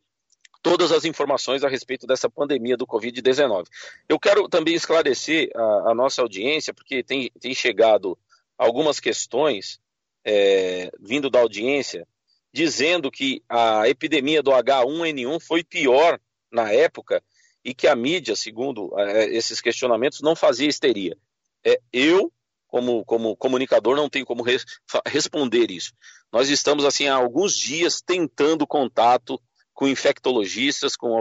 todas 0.64 0.90
as 0.90 1.04
informações 1.04 1.62
a 1.62 1.68
respeito 1.68 2.06
dessa 2.06 2.28
pandemia 2.28 2.74
do 2.74 2.86
Covid-19. 2.86 3.66
Eu 4.08 4.18
quero 4.18 4.48
também 4.48 4.74
esclarecer 4.74 5.50
a, 5.54 5.90
a 5.90 5.94
nossa 5.94 6.22
audiência, 6.22 6.72
porque 6.72 7.02
tem, 7.02 7.30
tem 7.38 7.54
chegado 7.54 8.18
algumas 8.56 8.98
questões 8.98 9.78
é, 10.24 10.90
vindo 10.98 11.28
da 11.28 11.40
audiência 11.40 12.08
dizendo 12.50 13.10
que 13.10 13.42
a 13.46 13.86
epidemia 13.88 14.42
do 14.42 14.52
H1N1 14.52 15.38
foi 15.38 15.62
pior 15.62 16.18
na 16.50 16.72
época 16.72 17.22
e 17.62 17.74
que 17.74 17.86
a 17.86 17.94
mídia, 17.94 18.34
segundo 18.34 18.90
é, 18.98 19.26
esses 19.26 19.60
questionamentos, 19.60 20.22
não 20.22 20.34
fazia 20.34 20.68
histeria. 20.68 21.14
É, 21.62 21.78
eu, 21.92 22.32
como, 22.68 23.04
como 23.04 23.36
comunicador, 23.36 23.96
não 23.96 24.08
tenho 24.08 24.24
como 24.24 24.42
res, 24.42 24.64
responder 25.06 25.70
isso. 25.70 25.92
Nós 26.32 26.48
estamos, 26.48 26.86
assim, 26.86 27.06
há 27.06 27.16
alguns 27.16 27.54
dias 27.54 28.00
tentando 28.00 28.66
contato 28.66 29.38
com 29.74 29.88
infectologistas, 29.88 30.96
com 30.96 31.20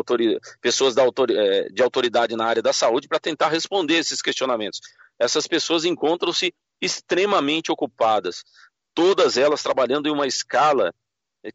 pessoas 0.62 0.96
é, 0.98 1.70
de 1.70 1.82
autoridade 1.82 2.36
na 2.36 2.46
área 2.46 2.62
da 2.62 2.72
saúde, 2.72 3.08
para 3.08 3.20
tentar 3.20 3.50
responder 3.50 3.96
esses 3.96 4.22
questionamentos. 4.22 4.80
Essas 5.20 5.48
pessoas 5.48 5.84
encontram-se 5.84 6.54
extremamente 6.80 7.72
ocupadas, 7.72 8.44
todas 8.94 9.38
elas 9.38 9.64
trabalhando 9.64 10.08
em 10.08 10.12
uma 10.12 10.28
escala 10.28 10.94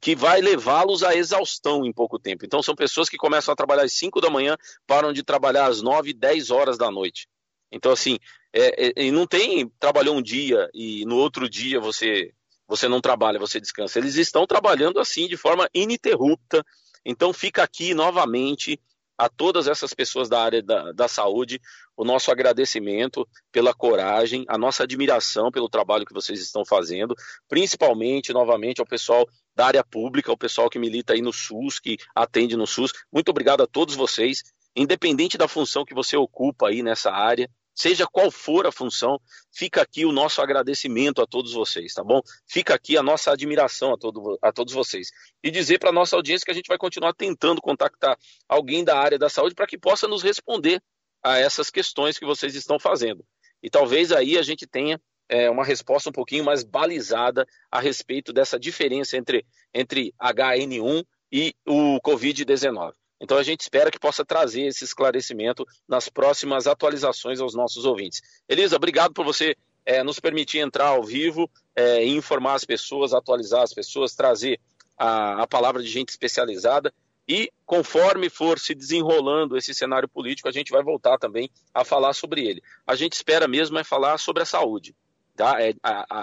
que 0.00 0.14
vai 0.14 0.40
levá-los 0.40 1.02
à 1.02 1.14
exaustão 1.14 1.84
em 1.86 1.92
pouco 1.92 2.18
tempo. 2.18 2.44
Então, 2.44 2.62
são 2.62 2.74
pessoas 2.74 3.08
que 3.08 3.16
começam 3.16 3.52
a 3.52 3.56
trabalhar 3.56 3.84
às 3.84 3.92
5 3.94 4.20
da 4.20 4.28
manhã, 4.28 4.56
param 4.86 5.12
de 5.12 5.22
trabalhar 5.22 5.66
às 5.66 5.80
9, 5.80 6.12
10 6.12 6.50
horas 6.50 6.76
da 6.76 6.90
noite. 6.90 7.26
Então, 7.72 7.92
assim, 7.92 8.18
é, 8.52 8.92
é, 9.06 9.10
não 9.10 9.26
tem 9.26 9.68
trabalhou 9.78 10.16
um 10.16 10.22
dia 10.22 10.68
e 10.74 11.04
no 11.04 11.16
outro 11.16 11.48
dia 11.48 11.80
você, 11.80 12.32
você 12.66 12.88
não 12.88 13.00
trabalha, 13.00 13.38
você 13.38 13.60
descansa. 13.60 13.98
Eles 13.98 14.16
estão 14.16 14.46
trabalhando 14.46 14.98
assim 14.98 15.26
de 15.26 15.36
forma 15.36 15.68
ininterrupta. 15.74 16.64
Então, 17.04 17.32
fica 17.32 17.62
aqui 17.62 17.94
novamente 17.94 18.80
a 19.18 19.28
todas 19.28 19.66
essas 19.66 19.92
pessoas 19.92 20.28
da 20.28 20.40
área 20.40 20.62
da, 20.62 20.92
da, 20.92 21.08
saúde 21.08 21.60
o 21.96 22.04
nosso 22.04 22.30
agradecimento 22.30 23.28
pela 23.50 23.74
coragem, 23.74 24.44
a 24.48 24.56
nossa 24.56 24.84
admiração 24.84 25.50
pelo 25.50 25.68
trabalho 25.68 26.06
que 26.06 26.14
vocês 26.14 26.40
estão 26.40 26.64
fazendo, 26.64 27.16
principalmente, 27.48 28.32
novamente, 28.32 28.80
ao 28.80 28.86
pessoal 28.86 29.28
da 29.56 29.66
área 29.66 29.82
pública, 29.82 30.30
ao 30.30 30.38
pessoal 30.38 30.70
que 30.70 30.78
milita 30.78 31.14
aí 31.14 31.20
no 31.20 31.32
SUS, 31.32 31.80
que 31.80 31.96
atende 32.14 32.56
no 32.56 32.64
SUS. 32.64 32.92
Muito 33.12 33.30
obrigado 33.30 33.60
a 33.60 33.66
todos 33.66 33.96
vocês, 33.96 34.44
independente 34.76 35.36
da 35.36 35.48
função 35.48 35.84
que 35.84 35.94
você 35.94 36.16
ocupa 36.16 36.68
aí 36.68 36.80
nessa 36.80 37.10
área, 37.10 37.50
seja 37.78 38.08
qual 38.08 38.28
for 38.28 38.66
a 38.66 38.72
função, 38.72 39.20
fica 39.52 39.80
aqui 39.80 40.04
o 40.04 40.10
nosso 40.10 40.42
agradecimento 40.42 41.22
a 41.22 41.26
todos 41.26 41.52
vocês, 41.52 41.94
tá 41.94 42.02
bom? 42.02 42.20
Fica 42.44 42.74
aqui 42.74 42.96
a 42.96 43.02
nossa 43.04 43.30
admiração 43.30 43.94
a, 43.94 43.96
todo, 43.96 44.36
a 44.42 44.52
todos 44.52 44.74
vocês. 44.74 45.10
E 45.44 45.48
dizer 45.48 45.78
para 45.78 45.90
a 45.90 45.92
nossa 45.92 46.16
audiência 46.16 46.44
que 46.44 46.50
a 46.50 46.54
gente 46.54 46.66
vai 46.66 46.76
continuar 46.76 47.14
tentando 47.14 47.60
contactar 47.60 48.18
alguém 48.48 48.82
da 48.82 48.98
área 48.98 49.16
da 49.16 49.28
saúde 49.28 49.54
para 49.54 49.66
que 49.66 49.78
possa 49.78 50.08
nos 50.08 50.24
responder 50.24 50.82
a 51.22 51.38
essas 51.38 51.70
questões 51.70 52.18
que 52.18 52.26
vocês 52.26 52.56
estão 52.56 52.80
fazendo. 52.80 53.24
E 53.62 53.70
talvez 53.70 54.10
aí 54.10 54.36
a 54.36 54.42
gente 54.42 54.66
tenha 54.66 55.00
é, 55.28 55.48
uma 55.48 55.64
resposta 55.64 56.10
um 56.10 56.12
pouquinho 56.12 56.44
mais 56.44 56.64
balizada 56.64 57.46
a 57.70 57.78
respeito 57.78 58.32
dessa 58.32 58.58
diferença 58.58 59.16
entre, 59.16 59.46
entre 59.72 60.12
HN1 60.20 61.04
e 61.30 61.54
o 61.64 62.00
Covid-19. 62.00 62.92
Então 63.20 63.36
a 63.36 63.42
gente 63.42 63.60
espera 63.62 63.90
que 63.90 63.98
possa 63.98 64.24
trazer 64.24 64.62
esse 64.62 64.84
esclarecimento 64.84 65.66
nas 65.88 66.08
próximas 66.08 66.66
atualizações 66.66 67.40
aos 67.40 67.54
nossos 67.54 67.84
ouvintes. 67.84 68.22
Elisa, 68.48 68.76
obrigado 68.76 69.12
por 69.12 69.24
você 69.24 69.56
é, 69.84 70.02
nos 70.02 70.20
permitir 70.20 70.58
entrar 70.58 70.88
ao 70.88 71.02
vivo 71.02 71.50
é, 71.74 72.04
e 72.04 72.10
informar 72.10 72.54
as 72.54 72.64
pessoas, 72.64 73.12
atualizar 73.12 73.62
as 73.62 73.72
pessoas, 73.72 74.14
trazer 74.14 74.60
a, 74.96 75.42
a 75.42 75.46
palavra 75.46 75.82
de 75.82 75.88
gente 75.88 76.10
especializada. 76.10 76.92
E 77.26 77.50
conforme 77.66 78.30
for 78.30 78.58
se 78.58 78.74
desenrolando 78.74 79.56
esse 79.56 79.74
cenário 79.74 80.08
político, 80.08 80.48
a 80.48 80.52
gente 80.52 80.70
vai 80.70 80.82
voltar 80.82 81.18
também 81.18 81.50
a 81.74 81.84
falar 81.84 82.14
sobre 82.14 82.46
ele. 82.46 82.62
A 82.86 82.94
gente 82.94 83.12
espera 83.12 83.46
mesmo 83.46 83.78
é 83.78 83.84
falar 83.84 84.18
sobre 84.18 84.42
a 84.42 84.46
saúde, 84.46 84.94
tá? 85.36 85.56
é, 85.60 85.74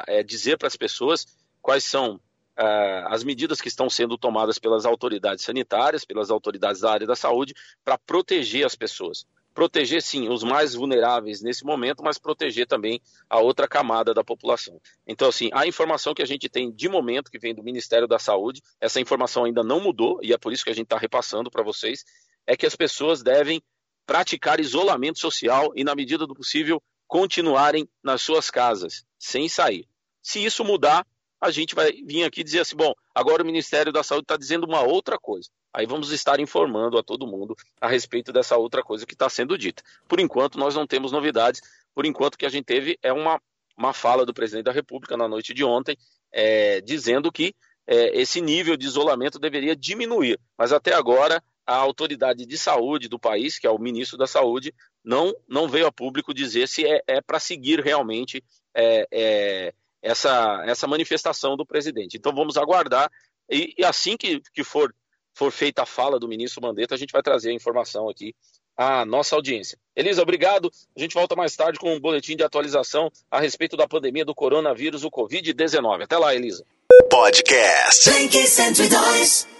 é 0.08 0.24
dizer 0.24 0.58
para 0.58 0.68
as 0.68 0.76
pessoas 0.76 1.28
quais 1.62 1.84
são 1.84 2.20
uh, 2.58 3.08
as 3.08 3.24
medidas 3.24 3.62
que 3.62 3.68
estão 3.68 3.90
sendo 3.90 4.18
tomadas 4.18 4.58
pelas 4.58 4.86
autoridades 4.86 5.44
sanitárias, 5.44 6.06
pelas 6.06 6.30
autoridades 6.32 6.82
da 6.82 6.92
área 6.92 7.08
da 7.08 7.16
saúde, 7.16 7.54
para 7.84 7.98
proteger 7.98 8.66
as 8.66 8.76
pessoas. 8.76 9.26
Proteger, 9.54 10.02
sim, 10.02 10.28
os 10.28 10.44
mais 10.44 10.74
vulneráveis 10.74 11.42
nesse 11.42 11.64
momento, 11.64 12.04
mas 12.04 12.18
proteger 12.18 12.68
também 12.68 13.00
a 13.30 13.40
outra 13.40 13.68
camada 13.70 14.14
da 14.14 14.22
população. 14.22 14.82
Então, 15.08 15.30
assim, 15.30 15.50
a 15.54 15.66
informação 15.66 16.14
que 16.14 16.22
a 16.22 16.26
gente 16.26 16.50
tem 16.50 16.70
de 16.70 16.90
momento, 16.90 17.32
que 17.32 17.40
vem 17.40 17.56
do 17.56 17.64
Ministério 17.64 18.08
da 18.08 18.20
Saúde, 18.20 18.62
essa 18.82 19.00
informação 19.00 19.46
ainda 19.46 19.64
não 19.64 19.80
mudou, 19.80 20.20
e 20.22 20.34
é 20.34 20.38
por 20.38 20.52
isso 20.52 20.64
que 20.64 20.70
a 20.70 20.74
gente 20.74 20.88
está 20.88 20.98
repassando 20.98 21.50
para 21.50 21.64
vocês, 21.64 22.04
é 22.46 22.58
que 22.58 22.66
as 22.66 22.76
pessoas 22.76 23.24
devem 23.24 23.62
praticar 24.06 24.60
isolamento 24.60 25.20
social 25.20 25.72
e, 25.74 25.86
na 25.86 25.96
medida 25.96 26.28
do 26.28 26.36
possível, 26.36 26.84
continuarem 27.08 27.88
nas 28.04 28.22
suas 28.22 28.50
casas, 28.50 29.06
sem 29.18 29.48
sair. 29.48 29.88
Se 30.22 30.44
isso 30.44 30.66
mudar, 30.66 31.06
a 31.46 31.52
gente 31.52 31.76
vai 31.76 31.92
vir 31.92 32.24
aqui 32.24 32.44
dizer 32.44 32.62
assim: 32.62 32.76
bom, 32.76 32.94
agora 33.14 33.44
o 33.44 33.46
Ministério 33.46 33.92
da 33.92 34.04
Saúde 34.04 34.24
está 34.24 34.38
dizendo 34.38 34.66
uma 34.66 34.82
outra 34.82 35.18
coisa. 35.18 35.50
Aí 35.74 35.86
vamos 35.86 36.12
estar 36.12 36.40
informando 36.40 36.98
a 36.98 37.04
todo 37.04 37.28
mundo 37.28 37.56
a 37.80 37.88
respeito 37.88 38.32
dessa 38.32 38.58
outra 38.58 38.82
coisa 38.82 39.06
que 39.06 39.14
está 39.14 39.30
sendo 39.30 39.58
dita. 39.58 39.84
Por 40.08 40.20
enquanto, 40.20 40.58
nós 40.58 40.76
não 40.76 40.88
temos 40.88 41.12
novidades. 41.12 41.62
Por 41.94 42.06
enquanto, 42.06 42.36
o 42.36 42.38
que 42.38 42.46
a 42.46 42.50
gente 42.50 42.66
teve 42.66 42.98
é 43.02 43.14
uma, 43.14 43.42
uma 43.78 43.94
fala 43.94 44.26
do 44.26 44.34
presidente 44.34 44.66
da 44.66 44.72
República 44.72 45.16
na 45.16 45.28
noite 45.28 45.54
de 45.54 45.64
ontem, 45.64 45.98
é, 46.32 46.82
dizendo 46.82 47.32
que 47.32 47.54
é, 47.88 48.20
esse 48.20 48.42
nível 48.42 48.76
de 48.76 48.86
isolamento 48.86 49.38
deveria 49.38 49.76
diminuir. 49.76 50.40
Mas 50.58 50.72
até 50.72 50.94
agora, 50.94 51.44
a 51.66 51.76
autoridade 51.76 52.46
de 52.46 52.58
saúde 52.58 53.08
do 53.08 53.20
país, 53.20 53.60
que 53.60 53.68
é 53.68 53.70
o 53.70 53.80
ministro 53.80 54.18
da 54.18 54.28
Saúde, 54.28 54.74
não, 55.04 55.34
não 55.48 55.68
veio 55.68 55.88
a 55.88 55.92
público 55.92 56.34
dizer 56.34 56.68
se 56.68 56.86
é, 56.86 57.02
é 57.08 57.22
para 57.22 57.40
seguir 57.40 57.80
realmente 57.80 58.44
é, 58.74 59.08
é 59.12 59.74
essa, 60.06 60.64
essa 60.66 60.88
manifestação 60.88 61.58
do 61.58 61.66
presidente. 61.66 62.16
Então 62.16 62.34
vamos 62.34 62.58
aguardar 62.58 63.12
e, 63.50 63.74
e 63.78 63.84
assim 63.84 64.16
que, 64.16 64.40
que 64.54 64.64
for, 64.64 64.94
for 65.34 65.52
feita 65.52 65.84
a 65.84 65.86
fala 65.86 66.20
do 66.20 66.28
ministro 66.28 66.62
Mandetta, 66.62 66.96
a 66.96 66.98
gente 66.98 67.12
vai 67.12 67.22
trazer 67.22 67.50
a 67.50 67.54
informação 67.54 68.08
aqui 68.08 68.34
a 68.78 69.06
nossa 69.06 69.36
audiência. 69.36 69.78
Elisa, 69.96 70.22
obrigado. 70.22 70.70
A 70.96 71.00
gente 71.00 71.14
volta 71.14 71.36
mais 71.36 71.56
tarde 71.56 71.80
com 71.80 71.94
um 71.94 72.00
boletim 72.00 72.36
de 72.36 72.44
atualização 72.44 73.10
a 73.32 73.40
respeito 73.40 73.78
da 73.78 73.88
pandemia 73.88 74.26
do 74.26 74.36
coronavírus, 74.36 75.06
o 75.06 75.10
Covid-19. 75.10 76.04
Até 76.04 76.18
lá, 76.18 76.36
Elisa. 76.36 76.66
Podcast. 77.10 78.10
102. 78.10 79.55